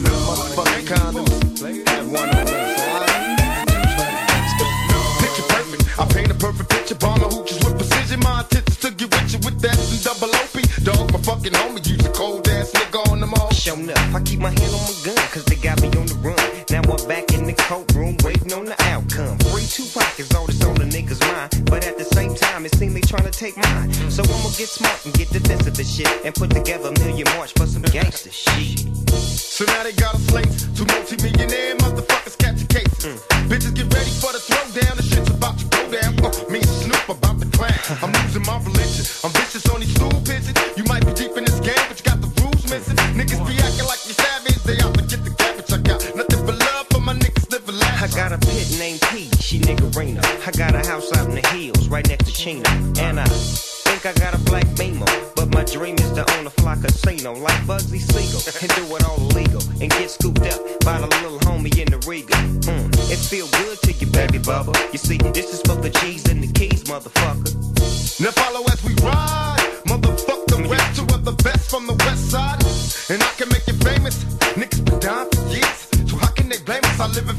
Waiting 18.41 18.57
on 18.57 18.65
the 18.65 18.75
outcome. 18.83 19.37
Free 19.51 19.65
two 19.65 19.85
pockets, 19.93 20.33
all 20.35 20.45
this 20.45 20.63
on 20.63 20.75
the 20.75 20.85
niggas' 20.85 21.19
mind. 21.21 21.69
But 21.69 21.85
at 21.85 21.97
the 21.97 22.05
same 22.05 22.35
time, 22.35 22.65
it 22.65 22.73
seems 22.75 22.93
they 22.93 23.01
trying 23.01 23.29
to 23.29 23.31
take 23.31 23.57
mine. 23.57 23.91
So 24.09 24.23
I'ma 24.23 24.49
get 24.57 24.69
smart 24.69 25.05
and 25.05 25.13
get 25.13 25.29
defensive 25.29 25.77
and 25.77 25.87
shit. 25.87 26.09
And 26.25 26.33
put 26.33 26.49
together 26.51 26.89
a 26.89 26.99
million 26.99 27.27
march 27.35 27.53
for 27.53 27.65
some 27.65 27.83
gangster 27.83 28.31
shit. 28.31 28.79
So 29.11 29.65
now 29.65 29.83
they 29.83 29.93
got 29.93 30.15
a 30.15 30.19
slate. 30.19 30.51
Two 30.75 30.85
multi-millionaire 30.85 31.75
motherfuckers 31.77 32.37
catching 32.37 32.67
cases. 32.67 33.21
Bitches 33.49 33.75
get 33.75 33.93
ready 33.93 34.11
for 34.21 34.31
the 34.31 34.39
throwdown. 34.39 34.95
The 34.97 35.03
shit's 35.03 35.29
about 35.29 35.57
to 35.59 35.65
go 35.65 35.91
down. 35.91 36.25
Uh, 36.25 36.40
right 52.01 52.09
next 52.09 52.25
to 52.25 52.33
Chino. 52.33 52.69
And 52.99 53.19
I 53.19 53.25
think 53.25 54.05
I 54.05 54.13
got 54.13 54.33
a 54.33 54.39
black 54.49 54.65
beamer. 54.77 55.05
But 55.35 55.53
my 55.53 55.63
dream 55.63 55.95
is 55.95 56.11
to 56.13 56.23
own 56.37 56.47
a 56.47 56.49
fly 56.49 56.75
casino 56.75 57.33
like 57.33 57.59
Bugsy 57.67 57.99
Siegel. 57.99 58.41
And 58.61 58.69
do 58.75 58.95
it 58.95 59.03
all 59.05 59.17
illegal. 59.17 59.61
And 59.81 59.89
get 59.91 60.09
scooped 60.09 60.41
up 60.41 60.59
by 60.81 60.99
the 60.99 61.07
little 61.21 61.39
homie 61.39 61.75
in 61.77 61.89
the 61.91 61.99
Riga. 62.07 62.37
Mm, 62.65 62.89
it 63.11 63.17
feel 63.17 63.47
good 63.61 63.77
to 63.83 63.91
you, 63.93 64.07
baby 64.07 64.39
bubba. 64.39 64.73
You 64.91 64.97
see, 64.97 65.17
this 65.17 65.53
is 65.53 65.61
for 65.61 65.75
the 65.75 65.89
G's 65.89 66.25
and 66.29 66.43
the 66.43 66.51
keys, 66.53 66.83
motherfucker. 66.85 67.53
Now 68.21 68.31
follow 68.31 68.63
as 68.65 68.83
we 68.83 68.93
ride. 69.05 69.67
Motherfuck 69.85 70.45
the 70.47 70.67
rest, 70.69 70.95
two 70.97 71.05
of 71.13 71.25
the 71.25 71.33
best 71.43 71.69
from 71.69 71.87
the 71.87 71.93
west 72.05 72.31
side. 72.31 72.61
And 73.09 73.21
I 73.21 73.31
can 73.37 73.49
make 73.49 73.67
you 73.67 73.73
famous. 73.85 74.23
Niggas 74.55 74.85
been 74.85 74.99
down 74.99 75.29
for 75.29 75.43
years. 75.49 75.79
So 76.09 76.17
how 76.17 76.31
can 76.31 76.49
they 76.49 76.59
blame 76.59 76.83
us? 76.83 76.99
I 76.99 77.07
live 77.07 77.29
in 77.29 77.35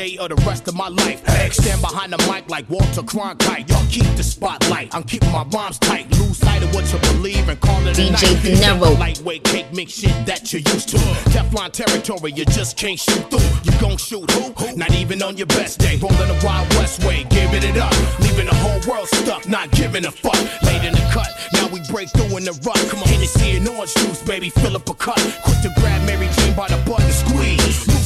day 0.00 0.16
of 0.16 0.30
the 0.30 0.36
rest 0.48 0.66
of 0.66 0.74
my 0.74 0.88
life. 0.88 1.20
Stand 1.52 1.82
behind 1.82 2.12
the 2.12 2.18
mic 2.30 2.48
like 2.48 2.68
Walter 2.70 3.02
Cronkite. 3.02 3.68
Y'all 3.68 3.86
keep 3.90 4.08
the 4.16 4.22
spotlight. 4.22 4.94
I'm 4.94 5.02
keeping 5.02 5.30
my 5.30 5.44
bombs 5.44 5.78
tight. 5.78 6.10
Lose 6.18 6.38
sight 6.38 6.62
of 6.62 6.72
what 6.74 6.90
you 6.92 6.98
believe 7.12 7.48
and 7.48 7.60
call 7.60 7.86
it 7.86 7.98
a 7.98 8.00
DJ 8.00 8.60
night. 8.60 8.80
De 8.80 8.98
Lightweight 8.98 9.44
cake 9.44 9.70
mix 9.74 9.92
shit 9.92 10.16
that 10.24 10.52
you 10.52 10.60
used 10.72 10.88
to. 10.90 10.98
Teflon 11.32 11.70
territory, 11.72 12.32
you 12.32 12.44
just 12.46 12.78
can't 12.78 12.98
shoot 12.98 13.24
through. 13.30 13.50
You 13.64 13.72
gon' 13.78 13.98
shoot 13.98 14.30
who? 14.30 14.76
Not 14.76 14.92
even 14.94 15.22
on 15.22 15.36
your 15.36 15.48
best 15.48 15.78
day. 15.80 15.96
Rolling 15.98 16.30
the 16.32 16.40
Wild 16.44 16.68
West 16.76 17.04
way, 17.04 17.26
giving 17.28 17.62
it 17.62 17.76
up. 17.76 17.94
Leaving 18.20 18.46
the 18.46 18.54
whole 18.62 18.80
world 18.88 19.08
stuck, 19.08 19.46
not 19.48 19.70
giving 19.72 20.06
a 20.06 20.10
fuck. 20.10 20.40
Late 20.62 20.84
in 20.84 20.94
the 20.94 21.06
cut, 21.12 21.28
now 21.52 21.68
we 21.68 21.80
break 21.92 22.08
through 22.10 22.38
in 22.38 22.44
the 22.44 22.54
rut. 22.64 22.80
Come 22.88 23.00
on, 23.00 23.08
Hennessy 23.08 23.56
and 23.56 23.68
orange 23.68 23.94
juice, 23.94 24.22
baby, 24.22 24.48
fill 24.48 24.76
up 24.76 24.88
a 24.88 24.94
cup. 24.94 25.20
Quick 25.44 25.60
to 25.64 25.70
grab 25.76 26.00
Mary 26.06 26.28
Jane 26.36 26.54
by 26.56 26.68
the 26.68 26.78
butt 26.88 27.02
and 27.02 27.12
squeeze. 27.12 27.99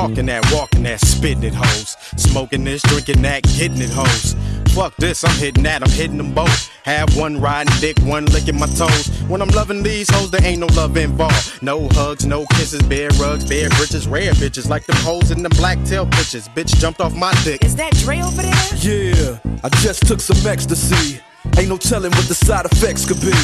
Talking 0.00 0.26
that, 0.26 0.50
walking 0.50 0.84
that, 0.84 0.98
spitting 0.98 1.44
it, 1.44 1.52
hoes. 1.52 1.94
Smoking 2.16 2.64
this, 2.64 2.80
drinking 2.84 3.20
that, 3.20 3.42
getting 3.42 3.82
it, 3.82 3.90
hoes. 3.90 4.34
Fuck 4.74 4.96
this, 4.96 5.22
I'm 5.24 5.36
hitting 5.36 5.62
that, 5.64 5.82
I'm 5.82 5.90
hitting 5.90 6.16
them 6.16 6.32
both. 6.32 6.70
Have 6.84 7.14
one 7.18 7.38
riding 7.38 7.70
dick, 7.80 7.98
one 7.98 8.24
licking 8.24 8.58
my 8.58 8.64
toes. 8.64 9.08
When 9.28 9.42
I'm 9.42 9.50
loving 9.50 9.82
these 9.82 10.08
hoes, 10.08 10.30
there 10.30 10.42
ain't 10.42 10.60
no 10.60 10.68
love 10.68 10.96
involved. 10.96 11.62
No 11.62 11.86
hugs, 11.90 12.24
no 12.24 12.46
kisses, 12.46 12.80
bare 12.84 13.10
rugs, 13.20 13.46
bare 13.46 13.68
britches, 13.68 14.08
rare 14.08 14.32
bitches. 14.32 14.70
Like 14.70 14.86
them 14.86 14.96
hoes 15.00 15.32
in 15.32 15.42
them 15.42 15.52
black 15.56 15.76
tail 15.84 16.06
pictures. 16.06 16.48
Bitch 16.48 16.74
jumped 16.76 17.02
off 17.02 17.14
my 17.14 17.34
dick. 17.44 17.62
Is 17.62 17.76
that 17.76 17.92
Dre 17.96 18.22
over 18.22 18.40
there? 18.40 18.54
Yeah, 18.76 19.38
I 19.62 19.68
just 19.80 20.06
took 20.06 20.22
some 20.22 20.46
ecstasy. 20.46 21.20
Ain't 21.58 21.68
no 21.68 21.76
telling 21.76 22.12
what 22.12 22.26
the 22.26 22.34
side 22.34 22.64
effects 22.64 23.04
could 23.04 23.20
be. 23.20 23.36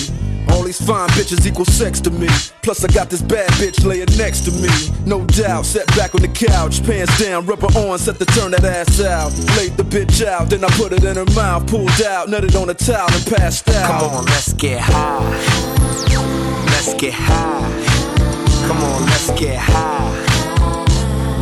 All 0.56 0.62
these 0.62 0.80
fine 0.80 1.08
bitches 1.10 1.46
equal 1.46 1.66
sex 1.66 2.00
to 2.00 2.10
me. 2.10 2.28
Plus, 2.62 2.82
I 2.82 2.88
got 2.88 3.10
this 3.10 3.20
bad 3.20 3.50
bitch 3.60 3.84
laying 3.84 4.08
next 4.16 4.40
to 4.46 4.52
me. 4.52 4.70
No 5.04 5.22
doubt, 5.26 5.66
sat 5.66 5.86
back 5.88 6.14
on 6.14 6.22
the 6.22 6.28
couch, 6.28 6.82
pants 6.82 7.20
down, 7.20 7.44
rubber 7.44 7.66
on, 7.78 7.98
set 7.98 8.18
to 8.18 8.24
turn 8.24 8.52
that 8.52 8.64
ass 8.64 9.02
out. 9.02 9.36
Laid 9.58 9.76
the 9.76 9.82
bitch 9.82 10.24
out, 10.24 10.48
then 10.48 10.64
I 10.64 10.68
put 10.68 10.94
it 10.94 11.04
in 11.04 11.16
her 11.16 11.26
mouth, 11.34 11.66
pulled 11.68 12.00
out, 12.00 12.28
nutted 12.28 12.58
on 12.58 12.70
a 12.70 12.74
towel, 12.74 13.06
and 13.12 13.26
passed 13.26 13.68
out. 13.68 14.00
Come 14.00 14.10
on, 14.10 14.24
let's 14.24 14.54
get 14.54 14.80
high. 14.80 15.28
Let's 16.72 16.94
get 16.94 17.12
high. 17.12 18.66
Come 18.66 18.78
on, 18.82 19.02
let's 19.02 19.30
get 19.38 19.58
high. 19.58 20.10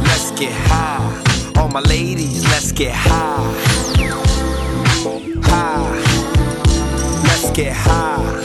Let's 0.02 0.32
get 0.32 0.52
high. 0.52 1.60
All 1.60 1.68
my 1.68 1.80
ladies, 1.80 2.42
let's 2.46 2.72
get 2.72 2.92
high. 2.92 3.54
High. 5.44 6.02
Let's 7.22 7.50
get 7.52 7.72
high. 7.76 8.43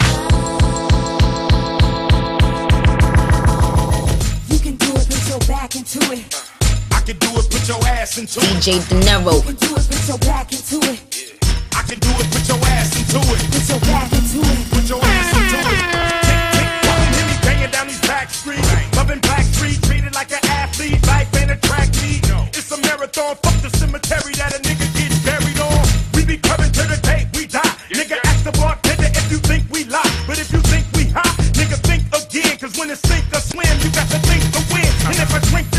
into 5.95 6.13
it. 6.13 6.21
I 6.91 7.01
can 7.01 7.17
do 7.17 7.29
it, 7.33 7.49
put 7.49 7.67
your 7.67 7.81
ass 7.87 8.17
into 8.19 8.39
DJ 8.39 8.77
it. 8.77 8.85
DJ 8.85 8.89
De 8.89 9.23
do 9.25 9.73
it, 9.73 9.85
put 9.89 10.07
your 10.07 10.19
back 10.19 10.51
into 10.53 10.77
it. 10.85 11.01
Yeah. 11.09 11.49
I 11.73 11.81
can 11.81 11.97
do 11.97 12.09
it, 12.13 12.27
put 12.29 12.45
your 12.45 12.61
ass 12.77 12.93
into 12.93 13.17
it. 13.17 13.41
Put 13.49 13.65
your 13.65 13.81
back 13.89 14.11
into 14.13 14.37
it. 14.37 14.69
Put 14.69 14.85
your 14.85 15.01
ass 15.01 15.33
into 15.33 15.57
it. 15.57 15.81
Tick, 16.29 16.45
tick, 16.53 16.69
woman, 16.85 17.09
hear 17.09 17.25
me 17.25 17.35
banging 17.41 17.71
down 17.71 17.87
these 17.87 18.01
back 18.05 18.29
streets. 18.29 18.69
Loving 18.93 19.17
black 19.21 19.45
street, 19.49 19.81
treated 19.81 20.13
like 20.13 20.29
an 20.29 20.45
athlete. 20.61 21.01
Life 21.07 21.33
ain't 21.41 21.49
a 21.49 21.57
track 21.57 21.89
meet. 22.05 22.21
No. 22.29 22.45
It's 22.53 22.69
a 22.69 22.77
marathon. 22.85 23.33
Fuck 23.41 23.57
the 23.65 23.73
cemetery 23.73 24.33
that 24.37 24.53
a 24.53 24.61
nigga 24.61 24.85
gets 24.93 25.17
buried 25.25 25.57
on. 25.57 25.81
We 26.13 26.21
be 26.21 26.37
coming 26.37 26.69
to 26.69 26.83
the 26.85 26.99
day 27.01 27.25
we 27.33 27.47
die. 27.47 27.65
Yeah. 27.89 28.05
Nigga, 28.05 28.17
ask 28.29 28.45
the 28.45 28.53
bartender 28.61 29.09
if 29.09 29.25
you 29.31 29.41
think 29.41 29.65
we 29.73 29.85
lie. 29.89 30.05
But 30.27 30.37
if 30.37 30.53
you 30.53 30.61
think 30.69 30.85
we 30.93 31.09
hot, 31.09 31.33
nigga, 31.57 31.81
think 31.81 32.05
again. 32.13 32.57
Cause 32.61 32.77
when 32.77 32.93
it's 32.93 33.01
sink 33.09 33.25
or 33.33 33.41
swim, 33.41 33.73
you 33.81 33.89
got 33.89 34.05
to 34.13 34.19
think 34.29 34.45
to 34.53 34.61
win. 34.69 34.91
And 35.09 35.17
if 35.17 35.33
I 35.33 35.39
drink 35.49 35.78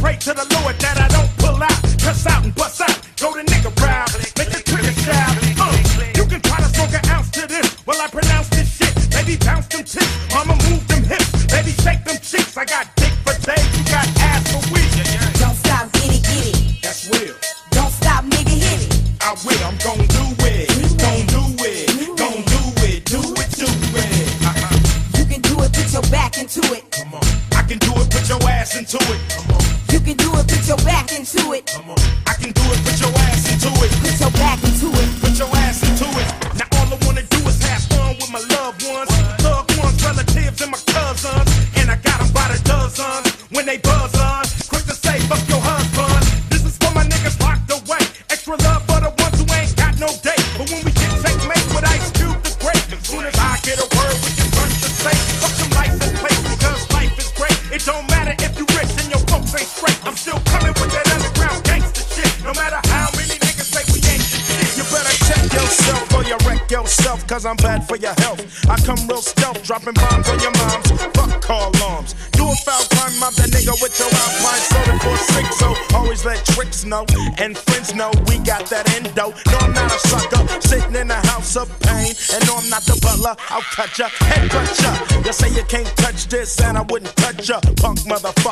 pray 0.00 0.16
to 0.16 0.32
the 0.32 0.46
Lord 0.56 0.78
that 0.80 0.98
I 0.98 1.09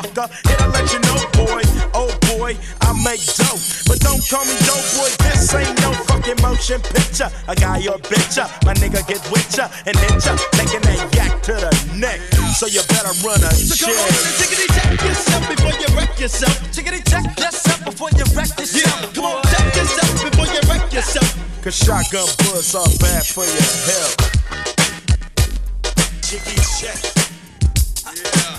poker. 0.09 0.29
And 0.49 0.61
I 0.61 0.67
let 0.67 0.91
you 0.91 0.99
know, 0.99 1.19
boy, 1.33 1.61
oh 1.93 2.11
boy, 2.33 2.57
I 2.81 2.93
make 3.03 3.23
dope. 3.37 3.61
But 3.87 3.99
don't 4.01 4.21
call 4.27 4.45
me 4.45 4.55
dope, 4.65 4.85
boy, 4.97 5.09
this 5.25 5.53
ain't 5.53 5.77
no 5.81 5.93
fucking 6.05 6.41
motion 6.41 6.81
picture. 6.81 7.29
I 7.47 7.55
got 7.55 7.81
your 7.81 7.97
bitch 7.99 8.37
my 8.65 8.73
nigga 8.75 9.05
get 9.07 9.21
with 9.31 9.57
ya 9.57 9.67
and 9.85 9.95
hit 9.97 10.25
ya, 10.25 10.35
taking 10.53 10.81
that 10.81 10.99
yak 11.15 11.41
to 11.43 11.53
the 11.53 11.71
neck. 11.97 12.19
So 12.55 12.67
you 12.67 12.81
better 12.87 13.13
run 13.25 13.41
a 13.43 13.51
so 13.51 13.75
check. 13.75 13.95
Go 13.95 14.01
on 14.01 14.09
and 14.09 14.35
check 14.37 15.01
yourself 15.01 15.43
before 15.49 15.75
you 15.79 15.87
wreck 15.97 16.19
yourself. 16.19 16.55
Tickety 16.71 17.01
check 17.09 17.25
yourself 17.37 17.85
before 17.85 18.09
you 18.15 18.25
wreck 18.35 18.49
yourself. 18.59 19.01
Yeah, 19.01 19.13
come 19.13 19.25
on, 19.25 19.43
check 19.43 19.75
yourself 19.75 20.11
before 20.23 20.47
you 20.47 20.61
wreck 20.69 20.93
yourself. 20.93 21.29
Cause 21.63 21.75
shotgun 21.75 22.27
bullets 22.39 22.75
are 22.75 22.87
bad 22.99 23.25
for 23.25 23.45
your 23.45 23.73
health. 23.89 24.15
Jiggy 26.21 26.55
check. 26.79 27.19
Yeah. 28.15 28.58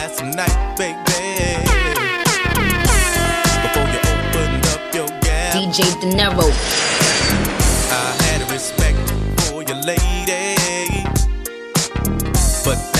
last 0.00 0.24
night, 0.24 0.76
baby. 0.78 1.60
Before 3.62 3.88
you 3.92 4.00
opened 4.12 4.66
up 4.72 4.94
your 4.94 5.08
gap, 5.20 5.54
DJ 5.54 5.78
De 6.00 6.06
Niro. 6.16 6.48
I 7.92 8.16
had 8.24 8.50
respect 8.50 8.98
for 9.42 9.62
your 9.62 9.76
lady, 9.82 11.04
but. 12.64 12.99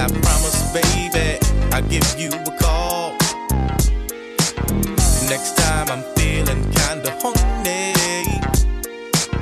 I 0.00 0.06
promise, 0.08 0.72
baby, 0.72 1.38
I'll 1.72 1.82
give 1.82 2.18
you 2.18 2.30
a 2.30 2.56
call. 2.58 3.18
Next 5.28 5.58
time 5.58 5.90
I'm 5.90 6.02
feeling 6.16 6.62
kinda 6.72 7.10
hungry, 7.20 7.92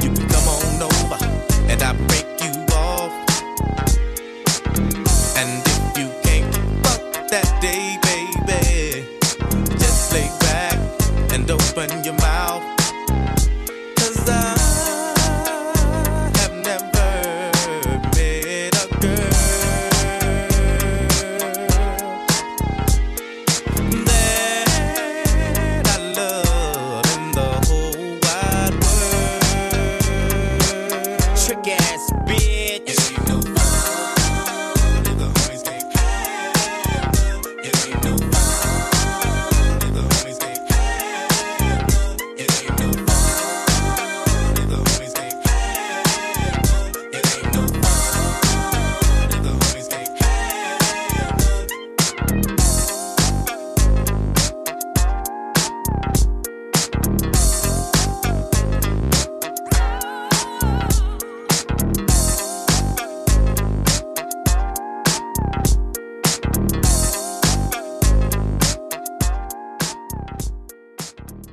you 0.02 0.10
can 0.12 0.28
come 0.28 0.48
on 0.48 0.82
over 0.82 1.18
and 1.70 1.80
I'll 1.80 1.94
break 2.08 2.37